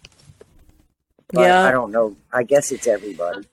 But 1.35 1.42
Yeah. 1.42 1.62
I 1.64 1.73
don't 1.73 1.90
know. 1.92 2.16
I 2.33 2.42
guess 2.42 2.73
it's 2.73 2.87
everybody. 2.87 3.47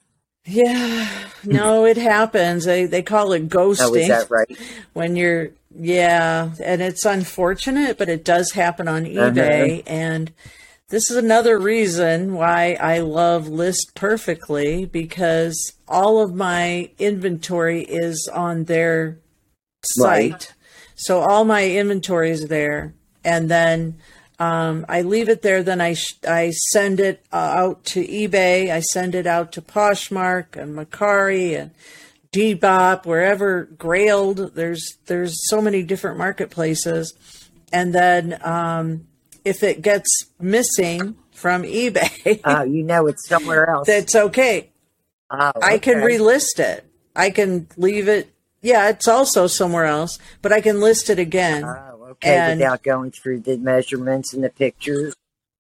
Yeah. 0.46 1.08
No, 1.44 1.86
it 1.86 1.98
happens. 1.98 2.66
They 2.66 2.86
they 2.86 3.04
call 3.04 3.32
it 3.34 3.48
ghosting. 3.50 3.90
Oh, 3.90 3.94
is 3.96 4.08
that 4.08 4.30
right? 4.32 4.58
when 4.94 5.16
you're 5.16 5.50
yeah 5.74 6.50
and 6.62 6.82
it's 6.82 7.06
unfortunate 7.06 7.98
but 7.98 8.10
it 8.10 8.26
does 8.26 8.52
happen 8.52 8.90
on 8.90 9.06
Uh-huh. 9.06 9.30
ebay 9.32 9.82
and 9.88 10.34
this 10.90 11.10
is 11.10 11.16
another 11.16 11.58
reason 11.58 12.34
why 12.34 12.74
i 12.82 13.00
love 13.00 13.48
list 13.48 13.92
perfectly 13.96 14.84
because 14.84 15.72
all 15.88 16.22
of 16.22 16.36
my 16.36 16.90
inventory 17.00 17.84
is 17.84 18.30
on 18.34 18.66
their 18.66 19.18
site 19.86 20.32
Right. 20.34 20.54
so 20.96 21.22
all 21.22 21.46
my 21.46 21.66
inventory 21.70 22.32
is 22.32 22.48
there 22.48 22.94
and 23.24 23.48
then 23.50 23.96
um, 24.42 24.86
I 24.90 25.02
leave 25.04 25.30
it 25.30 25.42
there. 25.42 25.62
Then 25.64 25.82
I 25.82 25.94
sh- 25.94 26.18
I 26.28 26.52
send 26.72 27.00
it 27.00 27.24
uh, 27.32 27.36
out 27.36 27.86
to 27.94 28.06
eBay. 28.06 28.72
I 28.72 28.80
send 28.80 29.14
it 29.16 29.28
out 29.28 29.52
to 29.54 29.62
Poshmark 29.62 30.56
and 30.56 30.76
Mercari 30.76 31.60
and 31.60 31.72
Depop, 32.32 33.06
wherever 33.06 33.66
Grailed. 33.78 34.54
There's 34.56 34.98
there's 35.06 35.36
so 35.50 35.62
many 35.62 35.84
different 35.84 36.18
marketplaces, 36.18 37.14
and 37.72 37.94
then 37.94 38.40
um, 38.44 39.08
if 39.46 39.64
it 39.64 39.82
gets 39.82 40.10
missing 40.40 41.16
from 41.34 41.64
eBay, 41.64 42.40
Oh, 42.44 42.64
you 42.76 42.84
know 42.84 43.08
it's 43.08 43.28
somewhere 43.28 43.70
else. 43.70 43.88
that's 43.88 44.16
okay. 44.16 44.70
Oh, 45.30 45.52
I 45.62 45.78
can 45.78 45.98
okay. 46.02 46.18
relist 46.18 46.60
it. 46.60 46.86
I 47.16 47.30
can 47.32 47.68
leave 47.78 48.08
it. 48.08 48.34
Yeah, 48.62 48.90
it's 48.90 49.08
also 49.08 49.48
somewhere 49.48 49.86
else, 49.86 50.20
but 50.42 50.52
I 50.54 50.62
can 50.62 50.80
list 50.80 51.10
it 51.10 51.20
again. 51.20 51.64
Oh, 51.66 51.91
okay. 52.24 52.36
And- 52.38 52.60
Without 52.60 52.84
going 52.84 53.12
through 53.12 53.42
the 53.42 53.58
measurements 53.58 54.34
and 54.34 54.44
the 54.44 54.50
pictures. 54.50 55.16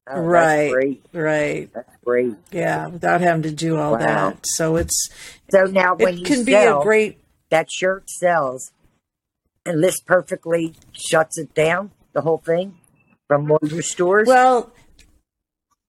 Oh, 0.09 0.19
right, 0.19 0.71
great. 0.71 1.05
right. 1.13 1.69
That's 1.73 1.95
great. 2.03 2.33
Yeah, 2.51 2.87
without 2.87 3.21
having 3.21 3.43
to 3.43 3.51
do 3.51 3.77
all 3.77 3.91
Wow. 3.93 3.97
that. 3.99 4.39
So 4.45 4.75
it's 4.75 5.09
So 5.51 5.65
now 5.65 5.95
when 5.95 6.15
it 6.15 6.19
you 6.19 6.25
can 6.25 6.43
be 6.43 6.53
sell, 6.53 6.81
a 6.81 6.83
great 6.83 7.23
that 7.51 7.67
shirt 7.71 8.09
sells 8.09 8.71
and 9.65 9.79
list 9.79 10.05
perfectly 10.07 10.73
shuts 10.91 11.37
it 11.37 11.53
down, 11.53 11.91
the 12.13 12.21
whole 12.21 12.39
thing 12.39 12.77
from 13.27 13.51
all 13.51 13.59
your 13.63 13.83
stores. 13.83 14.27
well 14.27 14.71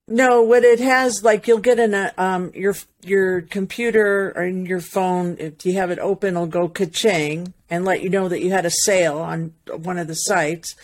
no 0.08 0.42
what 0.42 0.64
it 0.64 0.80
has 0.80 1.22
like 1.22 1.46
you'll 1.46 1.58
get 1.58 1.78
in 1.78 1.94
a 1.94 2.12
um 2.18 2.50
your 2.54 2.74
your 3.04 3.42
computer 3.42 4.32
or 4.36 4.44
in 4.44 4.66
your 4.66 4.80
phone 4.80 5.36
if 5.38 5.64
you 5.64 5.74
have 5.74 5.90
it 5.90 5.98
open 6.00 6.34
it'll 6.34 6.46
go 6.46 6.68
ka-ching 6.68 7.52
and 7.70 7.84
let 7.84 8.02
you 8.02 8.10
know 8.10 8.28
that 8.28 8.40
you 8.42 8.50
had 8.50 8.66
a 8.66 8.70
sale 8.84 9.18
on 9.18 9.52
one 9.76 9.98
of 9.98 10.08
the 10.08 10.14
sites 10.14 10.74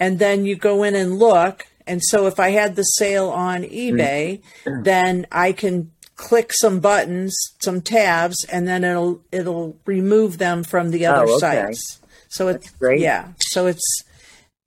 and 0.00 0.18
then 0.18 0.44
you 0.46 0.56
go 0.56 0.82
in 0.82 0.94
and 0.94 1.18
look 1.18 1.66
And 1.86 2.00
so 2.10 2.26
if 2.28 2.38
I 2.38 2.50
had 2.50 2.76
the 2.76 2.84
sale 2.84 3.28
on 3.30 3.64
eBay, 3.64 4.40
then 4.84 5.26
I 5.32 5.50
can 5.52 5.90
click 6.14 6.52
some 6.52 6.78
buttons, 6.78 7.34
some 7.60 7.80
tabs, 7.80 8.44
and 8.44 8.68
then 8.68 8.84
it'll 8.84 9.20
it'll 9.32 9.76
remove 9.84 10.38
them 10.38 10.62
from 10.62 10.92
the 10.92 11.06
other 11.06 11.26
Oh, 11.28 11.34
okay. 11.36 11.40
sites. 11.40 12.00
So 12.28 12.46
it's 12.48 12.70
great. 12.78 13.00
yeah. 13.00 13.32
So 13.40 13.66
it's 13.66 13.82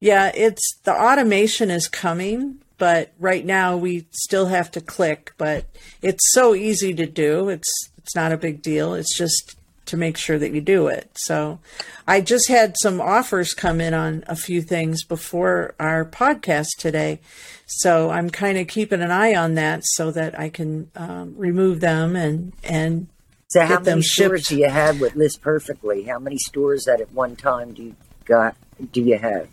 yeah, 0.02 0.30
it's 0.36 0.66
the 0.84 0.92
automation 0.94 1.72
is 1.72 1.88
coming, 1.88 2.60
but 2.78 3.12
right 3.20 3.46
now 3.46 3.78
we 3.78 4.06
still 4.12 4.48
have 4.48 4.72
to 4.72 4.82
click, 4.82 5.34
but 5.38 5.66
it's 6.02 6.32
so 6.32 6.54
easy 6.56 6.94
to 6.94 7.06
do. 7.06 7.50
It's 7.50 7.72
it's 7.98 8.16
not 8.16 8.32
a 8.32 8.38
big 8.38 8.62
deal. 8.62 8.94
It's 8.94 9.16
just 9.18 9.58
to 9.86 9.98
make 9.98 10.18
sure 10.18 10.40
that 10.40 10.52
you 10.52 10.62
do 10.62 10.88
it. 10.88 11.12
So 11.16 11.60
I 12.08 12.20
just 12.22 12.48
had 12.50 12.76
some 12.82 13.00
offers 13.00 13.54
come 13.54 13.80
in 13.80 13.94
on 13.94 14.24
a 14.28 14.36
few 14.36 14.62
things 14.64 15.04
before 15.04 15.76
our 15.80 16.04
podcast 16.06 16.70
today. 16.80 17.20
So 17.68 18.10
I'm 18.10 18.30
kind 18.32 18.58
of 18.58 18.68
keeping 18.68 19.02
an 19.02 19.12
eye 19.12 19.36
on 19.36 19.54
that 19.56 19.82
so 19.84 20.10
that 20.12 20.40
I 20.40 20.50
can 20.50 20.90
um, 20.96 21.36
remove 21.38 21.82
them 21.82 22.16
and 22.16 22.54
and 22.64 23.08
So 23.50 23.62
how 23.62 23.76
Get 23.76 23.84
them 23.84 23.98
many 24.00 24.02
stores 24.04 24.42
shipped. 24.42 24.50
do 24.50 24.58
you 24.58 24.70
have 24.70 25.00
with 25.00 25.16
List 25.16 25.42
Perfectly? 25.42 26.04
How 26.04 26.20
many 26.20 26.38
stores 26.38 26.88
at 26.88 27.00
at 27.02 27.12
one 27.12 27.36
time 27.36 27.74
do 27.74 27.84
you 27.84 27.96
got 28.26 28.56
do 28.92 29.02
you 29.02 29.18
have? 29.18 29.48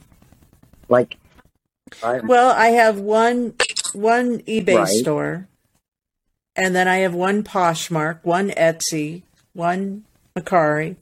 Like, 0.89 1.17
I, 2.03 2.21
Well, 2.21 2.51
I 2.51 2.69
have 2.69 2.99
one 2.99 3.55
one 3.93 4.41
eBay 4.41 4.77
Right. 4.77 4.89
store, 4.89 5.49
and 6.57 6.75
then 6.75 6.89
I 6.89 6.99
have 6.99 7.15
one 7.15 7.43
Poshmark, 7.43 8.21
one 8.23 8.51
Etsy, 8.51 9.23
one 9.53 10.05
Mercari, 10.37 10.97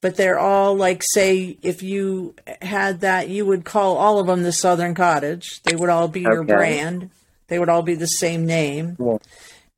but 0.00 0.16
they're 0.16 0.38
all 0.38 0.74
like 0.74 1.02
say 1.12 1.58
if 1.62 1.82
you 1.82 2.34
had 2.62 3.00
that, 3.00 3.28
you 3.28 3.44
would 3.46 3.64
call 3.64 3.96
all 3.96 4.18
of 4.18 4.26
them 4.26 4.42
the 4.42 4.52
Southern 4.52 4.94
Cottage. 4.94 5.62
They 5.64 5.74
would 5.74 5.90
all 5.90 6.08
be 6.08 6.20
your 6.20 6.44
brand. 6.44 7.10
They 7.48 7.58
would 7.58 7.68
all 7.68 7.82
be 7.82 7.94
the 7.94 8.06
same 8.06 8.46
name, 8.46 8.96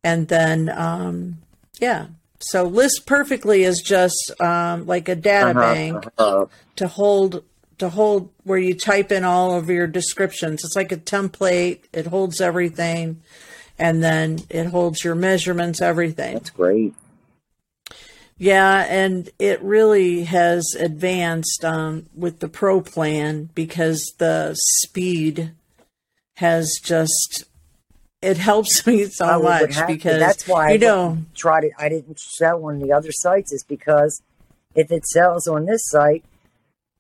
and 0.05 0.29
then 0.29 0.69
um, 0.69 1.39
yeah. 1.81 2.09
So 2.41 2.65
list 2.65 3.05
perfectly 3.07 3.65
is 3.65 3.81
just 3.83 4.33
um, 4.41 4.87
like 4.87 5.09
a 5.09 5.15
data 5.15 5.51
uh-huh, 5.51 5.61
bank 5.61 6.09
uh, 6.17 6.47
to 6.77 6.89
hold 6.89 7.45
to 7.81 7.89
hold 7.89 8.31
where 8.45 8.59
you 8.59 8.75
type 8.75 9.13
in 9.13 9.25
all 9.25 9.57
of 9.57 9.69
your 9.69 9.87
descriptions. 9.87 10.65
It's 10.65 10.77
like 10.77 10.93
a 10.93 10.97
template. 10.97 11.81
It 11.93 12.07
holds 12.07 12.41
everything, 12.41 13.23
and 13.79 14.03
then 14.03 14.41
it 14.49 14.67
holds 14.67 15.05
your 15.05 15.15
measurements, 15.15 15.81
everything. 15.83 16.35
that's 16.35 16.51
great. 16.51 16.95
Yeah, 18.39 18.87
and 18.89 19.29
it 19.39 19.61
really 19.63 20.25
has 20.25 20.75
advanced 20.79 21.63
um, 21.63 22.07
with 22.15 22.39
the 22.39 22.49
Pro 22.49 22.81
plan 22.81 23.51
because 23.55 24.15
the 24.17 24.55
speed 24.55 25.53
has 26.37 26.81
just 26.83 27.45
it 28.23 28.39
helps 28.39 28.87
me 28.87 29.05
so 29.07 29.27
I 29.27 29.37
much 29.37 29.77
to. 29.77 29.87
because 29.87 30.19
that's 30.21 30.49
why 30.49 30.69
you 30.71 30.75
I 30.75 30.77
know 30.79 31.19
try 31.35 31.61
to. 31.61 31.71
I 31.79 31.89
didn't 31.89 32.19
sell 32.19 32.65
on 32.65 32.79
the 32.79 32.93
other 32.93 33.13
sites 33.13 33.53
is 33.53 33.63
because 33.63 34.23
if 34.75 34.91
it 34.91 35.05
sells 35.07 35.47
on 35.47 35.67
this 35.67 35.83
site, 35.85 36.25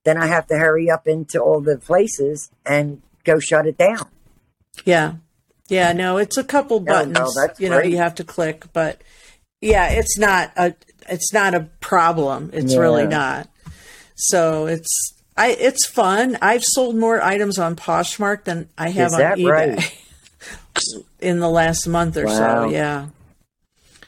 then 0.04 0.16
I 0.16 0.26
have 0.26 0.46
to 0.48 0.56
hurry 0.58 0.90
up 0.90 1.06
into 1.06 1.40
all 1.40 1.60
the 1.60 1.76
places 1.78 2.50
and 2.64 3.02
go 3.24 3.38
shut 3.38 3.66
it 3.66 3.76
down. 3.78 4.08
Yeah. 4.84 5.14
Yeah, 5.68 5.92
no, 5.92 6.16
it's 6.16 6.36
a 6.36 6.42
couple 6.44 6.80
No, 6.80 7.04
no, 7.04 7.12
buttons. 7.12 7.34
that's 7.36 7.60
you 7.60 7.68
know, 7.68 7.80
you 7.80 7.96
have 7.98 8.16
to 8.16 8.24
click, 8.24 8.64
but 8.72 9.00
yeah, 9.60 9.88
it's 9.90 10.18
not 10.18 10.50
a 10.56 10.74
it's 11.08 11.32
not 11.32 11.54
a 11.54 11.68
problem. 11.80 12.50
It's 12.52 12.74
really 12.76 13.06
not. 13.06 13.48
So 14.16 14.66
it's 14.66 15.14
I 15.36 15.50
it's 15.50 15.86
fun. 15.86 16.38
I've 16.42 16.64
sold 16.64 16.96
more 16.96 17.22
items 17.22 17.58
on 17.58 17.76
Poshmark 17.76 18.44
than 18.44 18.68
I 18.76 18.88
have 18.90 19.08
Is 19.08 19.14
on 19.14 19.20
eBay 19.20 19.50
right? 19.50 19.98
in 21.20 21.38
the 21.38 21.48
last 21.48 21.86
month 21.86 22.16
or 22.16 22.24
Wow. 22.26 22.64
so. 22.64 22.70
Yeah. 22.70 23.06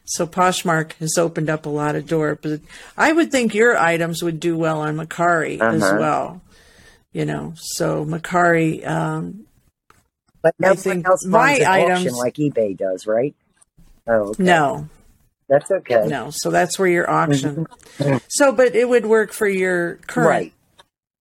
So 0.05 0.27
Poshmark 0.27 0.93
has 0.95 1.17
opened 1.17 1.49
up 1.49 1.65
a 1.65 1.71
lot 1.71 1.95
of 1.97 2.07
door, 2.07 2.39
but 2.41 2.61
I 2.99 3.13
would 3.13 3.31
think 3.31 3.55
your 3.55 3.77
items 3.79 4.23
would 4.23 4.41
do 4.41 4.57
well 4.57 4.81
on 4.81 4.97
Mercari 4.97 5.61
as 5.61 5.83
Uh-huh. 5.83 5.97
well. 6.01 6.41
You 7.13 7.25
know, 7.25 7.53
so 7.57 8.05
Mercari, 8.05 8.87
um, 8.87 9.47
But 10.43 10.55
no 10.59 10.69
I 10.69 10.71
one 10.73 10.77
think 10.79 11.07
else 11.07 11.25
my 11.25 11.53
runs 11.53 11.61
auction 11.63 11.91
items- 11.93 12.13
like 12.19 12.35
eBay 12.35 12.77
does, 12.77 13.07
right? 13.07 13.35
Oh, 14.09 14.31
okay. 14.31 14.43
no, 14.43 14.89
that's 15.49 15.71
okay. 15.71 16.07
No, 16.09 16.31
so 16.33 16.51
that's 16.51 16.79
where 16.81 16.89
your 16.89 17.09
auction. 17.09 17.67
so, 18.29 18.51
but 18.51 18.75
it 18.75 18.89
would 18.89 19.07
work 19.07 19.33
for 19.33 19.47
your 19.47 19.97
current, 20.09 20.29
Right. 20.29 20.53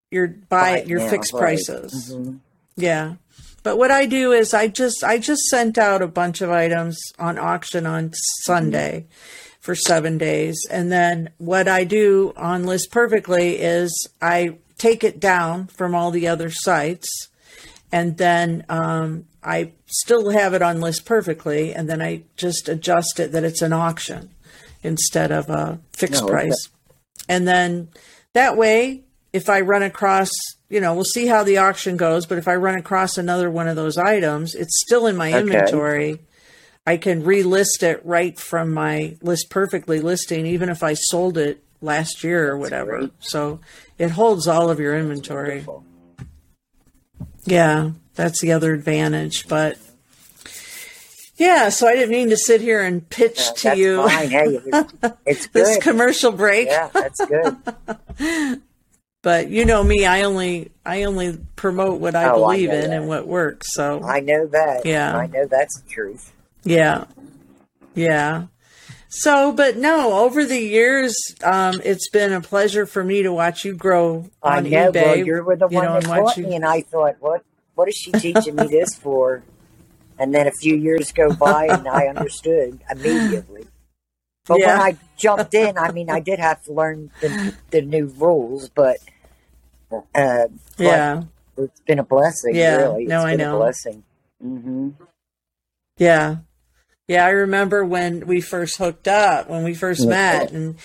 your 0.09 0.27
buy 0.27 0.73
Right 0.73 0.87
your 0.87 0.99
now, 1.01 1.09
fixed 1.09 1.33
right. 1.33 1.39
prices. 1.41 2.15
Mhm. 2.15 2.39
Yeah, 2.77 3.15
but 3.63 3.77
what 3.77 3.91
I 3.91 4.05
do 4.05 4.31
is 4.31 4.53
I 4.53 4.67
just 4.67 5.03
I 5.03 5.17
just 5.17 5.41
sent 5.43 5.77
out 5.77 6.01
a 6.01 6.07
bunch 6.07 6.41
of 6.41 6.49
items 6.49 6.99
on 7.19 7.37
auction 7.37 7.85
on 7.85 8.11
Sunday 8.43 9.05
for 9.59 9.75
seven 9.75 10.17
days, 10.17 10.59
and 10.71 10.91
then 10.91 11.29
what 11.37 11.67
I 11.67 11.83
do 11.83 12.33
on 12.35 12.65
List 12.65 12.91
Perfectly 12.91 13.57
is 13.59 14.07
I 14.21 14.57
take 14.77 15.03
it 15.03 15.19
down 15.19 15.67
from 15.67 15.93
all 15.93 16.09
the 16.11 16.27
other 16.27 16.49
sites, 16.49 17.09
and 17.91 18.17
then 18.17 18.65
um, 18.69 19.25
I 19.43 19.73
still 19.85 20.31
have 20.31 20.53
it 20.55 20.61
on 20.63 20.81
List 20.81 21.05
Perfectly, 21.05 21.73
and 21.73 21.87
then 21.87 22.01
I 22.01 22.23
just 22.37 22.67
adjust 22.69 23.19
it 23.19 23.31
that 23.33 23.43
it's 23.43 23.61
an 23.61 23.73
auction 23.73 24.31
instead 24.81 25.31
of 25.31 25.49
a 25.49 25.79
fixed 25.93 26.23
Oh, 26.23 26.25
okay. 26.25 26.33
price. 26.47 26.69
And 27.29 27.47
then 27.47 27.89
that 28.33 28.57
way, 28.57 29.03
if 29.33 29.49
I 29.49 29.61
run 29.61 29.83
across, 29.83 30.29
you 30.69 30.79
know, 30.81 30.93
we'll 30.93 31.03
see 31.05 31.27
how 31.27 31.43
the 31.43 31.57
auction 31.57 31.97
goes, 31.97 32.25
but 32.25 32.37
if 32.37 32.47
I 32.47 32.55
run 32.55 32.75
across 32.75 33.17
another 33.17 33.49
one 33.49 33.67
of 33.67 33.75
those 33.75 33.97
items, 33.97 34.55
it's 34.55 34.81
still 34.85 35.07
in 35.07 35.15
my 35.15 35.29
Okay. 35.33 35.39
inventory. 35.39 36.19
I 36.85 36.97
can 36.97 37.23
relist 37.23 37.83
it 37.83 38.01
right 38.03 38.37
from 38.39 38.71
my 38.73 39.15
list 39.21 39.49
perfectly 39.49 39.99
listing, 40.01 40.45
even 40.45 40.67
if 40.69 40.81
I 40.83 40.93
sold 40.95 41.37
it 41.37 41.63
last 41.81 42.23
year 42.23 42.49
or 42.51 42.57
whatever. 42.57 43.09
So 43.19 43.59
it 43.97 44.09
holds 44.11 44.47
all 44.47 44.69
of 44.69 44.79
your 44.79 44.97
inventory. 44.97 45.65
Yeah, 47.45 47.91
that's 48.15 48.41
the 48.41 48.51
other 48.51 48.73
advantage. 48.73 49.47
But 49.47 49.77
yeah, 51.37 51.69
so 51.69 51.87
I 51.87 51.93
didn't 51.95 52.11
mean 52.11 52.29
to 52.29 52.37
sit 52.37 52.61
here 52.61 52.81
and 52.81 53.07
pitch 53.09 53.39
Uh, 53.39 53.53
to 53.53 53.63
that's 53.63 53.79
you 53.79 54.07
fine. 54.07 54.29
Hey, 54.29 54.59
it- 54.65 55.13
it's 55.25 55.47
this 55.53 55.77
commercial 55.77 56.31
break. 56.31 56.67
yeah, 56.67 56.89
that's 56.93 57.23
good. 57.25 58.61
But 59.23 59.49
you 59.49 59.65
know 59.65 59.83
me, 59.83 60.05
I 60.05 60.23
only 60.23 60.71
I 60.85 61.03
only 61.03 61.37
promote 61.55 61.99
what 62.01 62.15
I 62.15 62.29
Oh, 62.29 62.39
believe 62.39 62.69
know 62.69 62.75
in 62.75 62.89
that. 62.89 62.97
and 62.97 63.07
what 63.07 63.27
works. 63.27 63.73
So 63.73 64.01
I 64.03 64.19
know 64.19 64.47
that. 64.47 64.85
Yeah. 64.85 65.15
I 65.15 65.27
know 65.27 65.45
that's 65.45 65.79
the 65.79 65.87
truth. 65.89 66.31
yeah, 66.63 67.05
yeah. 67.95 68.45
So, 69.09 69.51
but 69.51 69.75
no, 69.77 70.13
over 70.19 70.45
the 70.45 70.57
years, 70.59 71.13
um, 71.43 71.81
it's 71.83 72.09
been 72.09 72.31
a 72.31 72.39
pleasure 72.39 72.85
for 72.85 73.03
me 73.03 73.23
to 73.23 73.33
watch 73.33 73.65
you 73.65 73.75
grow 73.75 74.29
I 74.41 74.57
on 74.57 74.69
know. 74.69 74.91
eBay. 74.91 75.03
Well, 75.03 75.15
you 75.17 75.43
were 75.43 75.55
the 75.57 75.67
you 75.67 75.75
one 75.75 75.85
know, 75.85 75.99
that 75.99 76.09
and 76.09 76.37
you- 76.37 76.47
me, 76.47 76.55
and 76.55 76.65
I 76.65 76.81
thought, 76.81 77.17
what 77.19 77.43
What 77.75 77.89
is 77.89 77.95
she 77.95 78.11
teaching 78.13 78.55
me 78.55 78.67
this 78.67 78.95
for? 79.01 79.43
And 80.17 80.33
then 80.33 80.47
a 80.47 80.51
few 80.51 80.75
years 80.75 81.11
go 81.11 81.33
by, 81.33 81.65
and 81.67 81.87
I 81.87 82.05
understood 82.07 82.79
immediately. 82.89 83.65
But 84.47 84.59
Yeah. 84.59 84.77
when 84.77 84.81
I 84.81 84.97
jumped 85.21 85.53
in, 85.53 85.77
I 85.77 85.91
mean, 85.91 86.09
I 86.09 86.19
did 86.19 86.39
have 86.39 86.63
to 86.63 86.73
learn 86.73 87.11
the, 87.21 87.53
the 87.69 87.81
new 87.81 88.07
rules, 88.07 88.69
but 88.69 88.97
uh, 89.91 90.01
but 90.15 90.49
Yeah, 90.77 91.23
it's 91.57 91.79
been 91.81 91.99
a 91.99 92.03
blessing. 92.03 92.55
Yeah. 92.55 92.77
really. 92.77 93.05
No, 93.05 93.21
I 93.21 93.35
know. 93.35 93.57
blessing. 93.57 94.03
hmm 94.41 94.89
yeah, 95.97 96.37
yeah. 97.07 97.25
I 97.25 97.29
remember 97.29 97.85
when 97.85 98.25
we 98.25 98.41
first 98.41 98.77
hooked 98.77 99.07
up, 99.07 99.49
when 99.49 99.63
we 99.63 99.73
first 99.75 100.01
Yeah. 100.03 100.09
met, 100.09 100.51
and 100.51 100.75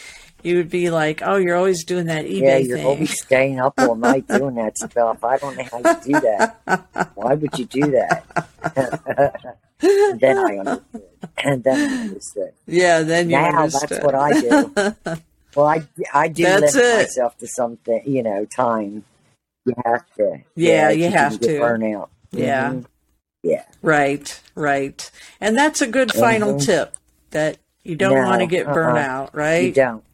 you 0.42 0.56
would 0.56 0.68
be 0.68 0.90
like, 0.90 1.22
"Oh, 1.24 1.36
you're 1.36 1.56
always 1.56 1.84
doing 1.84 2.06
that 2.06 2.26
eBay 2.26 2.40
Yeah, 2.42 2.56
you're 2.58 2.76
thing." 2.76 2.86
always 2.86 3.18
staying 3.22 3.58
up 3.60 3.74
all 3.78 3.94
night 3.94 4.26
doing 4.30 4.56
that 4.56 4.76
stuff. 4.76 5.24
I 5.24 5.38
don't 5.38 5.56
know 5.56 5.64
how 5.72 5.78
you 5.78 5.96
do 6.04 6.20
that. 6.20 6.60
Why 7.14 7.34
would 7.34 7.56
you 7.58 7.64
do 7.64 7.92
that? 7.92 8.24
and 9.82 10.20
then 10.20 10.38
I 10.38 10.58
understood. 10.58 11.02
And 11.38 11.64
then 11.64 11.90
I 11.90 12.02
understood. 12.02 12.52
yeah, 12.66 13.02
then 13.02 13.30
you 13.30 13.36
now 13.36 13.62
understood. 13.62 13.88
that's 13.90 14.04
what 14.04 14.14
I 14.14 14.40
do. 14.40 14.74
well, 15.56 15.66
I, 15.66 15.82
I 16.14 16.28
do 16.28 16.42
That's 16.44 16.74
limit 16.74 16.88
it. 16.90 16.96
myself 17.02 17.36
to 17.38 17.46
something, 17.46 18.02
you 18.06 18.22
know, 18.22 18.44
time. 18.46 19.04
You 19.64 19.74
have 19.84 20.04
to. 20.16 20.38
Yeah, 20.54 20.90
if 20.90 20.98
you 20.98 21.10
have 21.10 21.40
get 21.40 21.46
to. 21.48 21.60
Burnout. 21.60 22.08
Yeah. 22.30 22.70
Mhm. 22.70 22.84
Yeah. 23.42 23.64
Right, 23.82 24.40
right. 24.54 25.10
And 25.40 25.56
that's 25.56 25.80
a 25.80 25.86
good 25.86 26.12
final 26.12 26.54
Mhm. 26.54 26.64
tip 26.64 26.94
that 27.30 27.58
you 27.82 27.96
don't 27.96 28.14
No, 28.14 28.22
want 28.28 28.40
to 28.40 28.46
get 28.46 28.66
burnt 28.66 28.98
uh-uh. 28.98 29.30
out, 29.34 29.62
You 29.62 29.72
don't. 29.72 30.04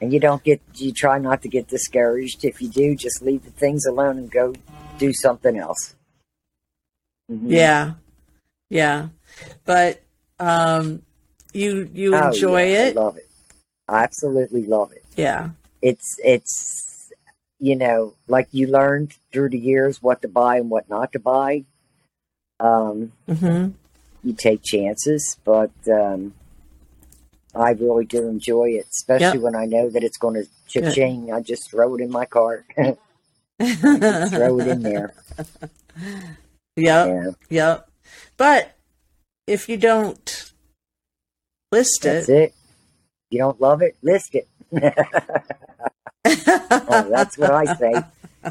And 0.00 0.12
you 0.12 0.20
don't 0.20 0.42
get, 0.44 0.60
you 0.74 0.92
try 0.92 1.18
not 1.18 1.42
to 1.42 1.48
get 1.48 1.66
discouraged. 1.68 2.44
If 2.44 2.60
you 2.62 2.68
do, 2.68 2.94
just 2.94 3.20
leave 3.22 3.44
the 3.44 3.50
things 3.50 3.84
alone 3.86 4.16
and 4.18 4.30
go 4.30 4.54
do 4.98 5.12
something 5.12 5.56
else. 5.56 5.94
Mhm. 7.30 7.44
Yeah. 7.50 7.92
Yeah. 8.70 9.08
But 9.64 10.02
um 10.38 11.02
you 11.52 11.88
you 11.92 12.14
Oh, 12.14 12.28
enjoy 12.28 12.66
yeah, 12.66 12.84
it? 12.86 12.96
I 12.96 13.00
love 13.00 13.16
it. 13.16 13.28
I 13.88 14.02
absolutely 14.04 14.64
love 14.66 14.92
it. 14.92 15.04
yeah. 15.16 15.50
It's 15.82 16.16
it's 16.22 17.10
you 17.58 17.74
know 17.76 18.14
like 18.28 18.48
you 18.52 18.66
learned 18.66 19.14
through 19.32 19.50
the 19.50 19.58
years 19.58 20.02
what 20.02 20.22
to 20.22 20.28
buy 20.28 20.56
and 20.58 20.70
what 20.70 20.88
not 20.88 21.12
to 21.12 21.18
buy. 21.18 21.64
Um, 22.60 23.12
hmm 23.28 23.68
you 24.24 24.32
take 24.32 24.62
chances, 24.64 25.36
but 25.44 25.70
um, 25.90 26.34
I 27.54 27.70
really 27.70 28.04
do 28.04 28.26
enjoy 28.26 28.70
it, 28.70 28.86
especially 28.90 29.38
Yep. 29.38 29.42
when 29.44 29.54
I 29.56 29.64
know 29.64 29.88
that 29.90 30.02
it's 30.02 30.18
going 30.18 30.34
to 30.42 30.48
Good. 30.74 30.84
cha-ching. 30.90 31.32
I 31.32 31.40
just 31.40 31.70
throw 31.70 31.94
it 31.94 32.00
in 32.00 32.10
my 32.10 32.26
cart, 32.26 32.66
throw 32.76 32.96
it 33.60 34.66
in 34.66 34.82
there. 34.82 35.14
Yep. 36.76 37.06
Yeah, 37.06 37.30
Yep. 37.50 37.88
But 38.38 38.74
if 39.46 39.68
you 39.68 39.76
don't 39.76 40.52
list 41.70 42.06
it, 42.06 42.28
it. 42.28 42.50
If 42.50 42.54
you 43.30 43.38
don't 43.40 43.60
love 43.60 43.82
it, 43.82 43.96
list 44.02 44.34
it. 44.34 44.48
Oh, 46.30 47.08
that's 47.10 47.38
what 47.38 47.50
I 47.50 47.74
say. 47.76 47.94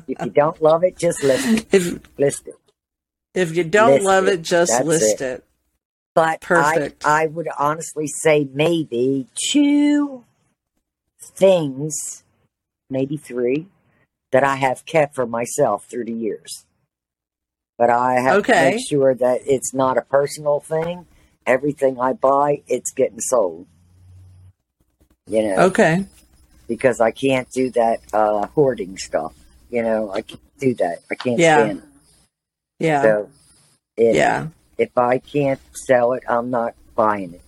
If 0.08 0.20
you 0.24 0.32
don't 0.32 0.60
love 0.64 0.84
it, 0.84 0.98
just 0.98 1.24
list 1.24 1.48
it. 1.48 1.68
if 1.72 2.00
List 2.18 2.48
it. 2.48 2.56
if 3.36 3.56
you 3.56 3.64
don't 3.64 3.92
List 3.96 4.06
love 4.06 4.28
it. 4.28 4.34
it, 4.34 4.42
just 4.42 4.72
That's 4.72 4.86
list 4.86 5.22
it. 5.22 5.26
it. 5.26 5.44
But 6.16 6.42
Perfect. 6.42 7.06
I, 7.06 7.24
I 7.24 7.26
would 7.28 7.48
honestly 7.60 8.08
say 8.08 8.48
maybe 8.52 9.28
two 9.52 10.24
things, 11.22 12.24
maybe 12.90 13.18
three, 13.18 13.68
that 14.32 14.44
I 14.44 14.56
have 14.56 14.86
kept 14.86 15.14
for 15.14 15.28
myself 15.28 15.86
through 15.86 16.06
the 16.06 16.14
years. 16.14 16.66
But 17.78 17.90
I 17.92 18.16
have 18.20 18.44
to 18.44 18.52
make 18.52 18.88
sure 18.88 19.14
that 19.16 19.42
it's 19.46 19.74
not 19.74 19.98
a 19.98 20.02
personal 20.02 20.60
thing. 20.60 21.06
Everything 21.46 22.00
I 22.00 22.14
buy, 22.14 22.64
it's 22.68 22.92
getting 22.92 23.20
sold. 23.20 23.68
You 25.28 25.44
know, 25.44 25.56
Okay. 25.66 26.06
because 26.68 27.00
I 27.02 27.12
can't 27.12 27.50
do 27.52 27.70
that 27.72 28.00
uh, 28.14 28.48
hoarding 28.48 28.98
stuff. 28.98 29.34
You 29.70 29.84
know, 29.84 30.12
I 30.12 30.22
can't 30.22 30.42
do 30.60 30.74
that. 30.76 31.00
I 31.12 31.16
can't 31.16 31.38
Yeah. 31.40 31.64
stand 31.66 31.78
it. 31.80 31.84
Yeah. 32.80 33.02
So, 33.02 33.30
yeah. 33.98 34.48
if 34.78 34.98
I 34.98 35.18
can't 35.20 35.60
sell 35.74 36.14
it, 36.14 36.24
I'm 36.28 36.50
not 36.50 36.76
buying 36.96 37.34
it. 37.34 37.42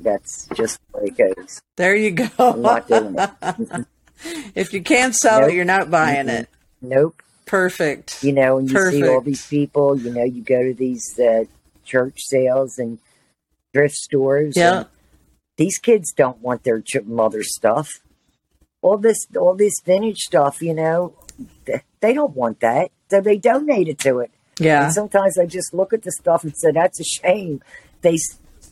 That's 0.00 0.46
just 0.54 0.78
the 0.92 0.98
way 1.00 1.04
it 1.16 1.16
goes. 1.36 1.60
There 1.76 1.96
you 1.96 2.10
go. 2.10 2.28
I'm 2.38 2.60
not 2.62 2.86
doing 2.88 3.16
it. 3.18 3.86
if 4.54 4.72
you 4.74 4.82
can't 4.82 5.14
sell 5.14 5.40
Nope. 5.40 5.50
it, 5.50 5.54
you're 5.54 5.64
not 5.64 5.90
buying 5.90 6.26
Mm-mm. 6.26 6.40
it. 6.42 6.48
Nope. 6.82 7.22
Perfect. 7.46 8.22
You 8.24 8.32
know, 8.32 8.58
and 8.58 8.70
you 8.70 8.90
see 8.90 9.06
all 9.06 9.20
these 9.20 9.46
people, 9.46 9.98
you 9.98 10.10
know, 10.12 10.24
you 10.24 10.42
go 10.42 10.62
to 10.62 10.74
these 10.74 11.18
uh, 11.18 11.44
church 11.84 12.14
sales 12.18 12.78
and 12.78 12.98
thrift 13.72 13.94
stores. 13.94 14.54
Yeah. 14.56 14.84
These 15.56 15.78
kids 15.78 16.12
don't 16.12 16.40
want 16.40 16.64
their 16.64 16.80
ch- 16.80 17.02
mother's 17.04 17.54
stuff. 17.54 17.88
All 18.82 18.98
this, 18.98 19.26
all 19.38 19.54
this 19.54 19.74
vintage 19.84 20.18
stuff, 20.18 20.60
you 20.60 20.74
know, 20.74 21.14
th- 21.66 21.82
they 22.00 22.12
don't 22.12 22.34
want 22.34 22.60
that. 22.60 22.90
So 23.10 23.20
they 23.20 23.36
donate 23.36 23.88
it 23.88 23.98
to 24.00 24.18
it. 24.20 24.30
Yeah. 24.58 24.84
And 24.84 24.92
sometimes 24.94 25.38
I 25.38 25.46
just 25.46 25.72
look 25.74 25.92
at 25.92 26.02
the 26.02 26.12
stuff 26.12 26.44
and 26.44 26.52
say, 26.56 26.72
that's 26.72 27.00
a 27.00 27.04
shame. 27.04 27.62
They 28.02 28.16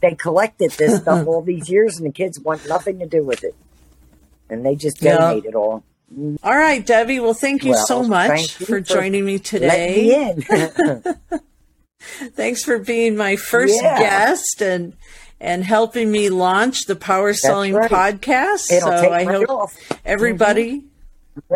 they 0.00 0.14
collected 0.14 0.72
this 0.72 1.00
stuff 1.00 1.26
all 1.28 1.42
these 1.42 1.68
years, 1.70 1.96
and 1.96 2.06
the 2.06 2.12
kids 2.12 2.38
want 2.40 2.68
nothing 2.68 2.98
to 2.98 3.06
do 3.06 3.22
with 3.24 3.44
it, 3.44 3.54
and 4.50 4.64
they 4.66 4.74
just 4.74 5.00
Yeah. 5.00 5.18
donate 5.18 5.44
it 5.44 5.54
all. 5.54 5.84
All 6.42 6.56
right, 6.56 6.84
Debbie. 6.84 7.20
Well, 7.20 7.34
thank 7.34 7.64
you 7.64 7.72
Well, 7.72 7.86
so 7.86 8.02
much 8.02 8.60
you 8.60 8.66
for 8.66 8.72
for 8.72 8.80
joining 8.80 9.24
me 9.24 9.38
today. 9.38 10.34
me. 10.36 11.02
Thanks 12.34 12.64
for 12.64 12.78
being 12.78 13.16
my 13.16 13.36
first 13.36 13.80
Yeah. 13.80 13.98
guest 13.98 14.60
and 14.60 14.94
and 15.40 15.64
helping 15.64 16.10
me 16.10 16.28
launch 16.30 16.84
the 16.86 16.96
Power 16.96 17.32
Selling 17.34 17.74
right. 17.74 17.90
podcast. 17.90 18.70
It'll 18.72 18.88
so 18.90 19.08
I 19.10 19.24
right 19.24 19.26
hope 19.28 19.48
off. 19.50 19.76
everybody 20.04 20.84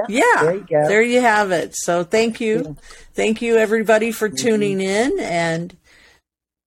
yeah, 0.09 0.23
there 0.43 0.55
you 0.55 0.67
there 0.71 1.03
you 1.03 1.21
have 1.21 1.51
it. 1.51 1.75
So 1.77 2.03
thank 2.05 2.41
you. 2.41 2.77
Thank 3.15 3.43
you 3.43 3.57
everybody 3.57 4.11
for 4.13 4.29
Mm-hmm. 4.29 4.37
tuning 4.47 4.81
in 4.81 5.19
and 5.21 5.77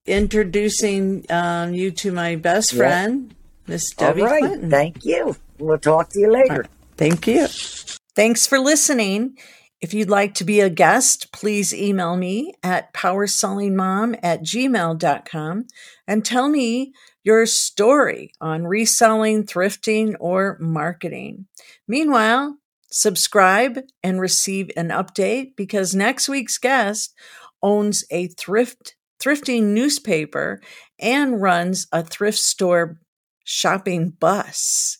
introducing 0.05 1.25
um, 1.29 1.73
you 1.73 1.91
to 1.91 2.11
my 2.11 2.35
best 2.35 2.73
Yeah. 2.73 2.77
friend, 2.79 3.35
Miss 3.67 3.89
Debbie 3.91 4.21
right. 4.23 4.39
Clinton. 4.43 4.69
Thank 4.69 5.05
you. 5.05 5.35
We'll 5.57 5.77
talk 5.79 6.09
to 6.09 6.19
you 6.19 6.31
later. 6.31 6.65
Thank 6.99 7.27
you. 7.27 7.47
Thanks 8.13 8.45
for 8.45 8.59
listening. 8.59 9.37
If 9.79 9.93
you'd 9.93 10.09
like 10.09 10.33
to 10.33 10.43
be 10.43 10.59
a 10.59 10.69
guest, 10.69 11.31
please 11.31 11.73
email 11.73 12.17
me 12.17 12.55
at 12.61 12.93
powersellingmom 12.93 14.19
at 14.21 14.41
gmail.com 14.41 15.67
and 16.05 16.25
tell 16.25 16.49
me 16.49 16.91
your 17.23 17.45
story 17.45 18.33
on 18.41 18.67
reselling, 18.67 19.45
thrifting, 19.45 20.15
or 20.19 20.57
marketing. 20.59 21.45
Meanwhile, 21.87 22.57
subscribe 22.91 23.79
and 24.03 24.19
receive 24.19 24.69
an 24.75 24.89
update 24.89 25.55
because 25.55 25.95
next 25.95 26.27
week's 26.27 26.57
guest 26.57 27.13
owns 27.63 28.03
a 28.11 28.27
thrift 28.27 28.97
thrifting 29.23 29.67
newspaper 29.67 30.59
and 30.99 31.41
runs 31.41 31.87
a 31.93 32.03
thrift 32.03 32.39
store 32.39 32.99
shopping 33.45 34.09
bus 34.09 34.98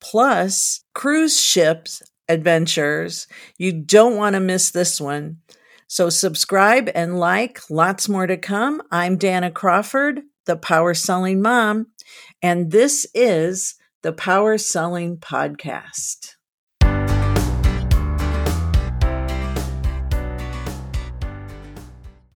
plus 0.00 0.84
cruise 0.94 1.40
ships 1.40 2.02
adventures. 2.28 3.26
You 3.58 3.72
don't 3.72 4.16
want 4.16 4.34
to 4.34 4.40
miss 4.40 4.70
this 4.70 5.00
one. 5.00 5.38
So 5.88 6.08
subscribe 6.08 6.88
and 6.94 7.18
like, 7.18 7.60
lots 7.68 8.08
more 8.08 8.26
to 8.26 8.36
come. 8.36 8.80
I'm 8.92 9.18
Danna 9.18 9.52
Crawford, 9.52 10.20
the 10.46 10.56
Power 10.56 10.94
Selling 10.94 11.42
Mom, 11.42 11.88
and 12.40 12.70
this 12.70 13.06
is 13.14 13.74
the 14.02 14.12
Power 14.12 14.56
Selling 14.56 15.18
Podcast. 15.18 16.36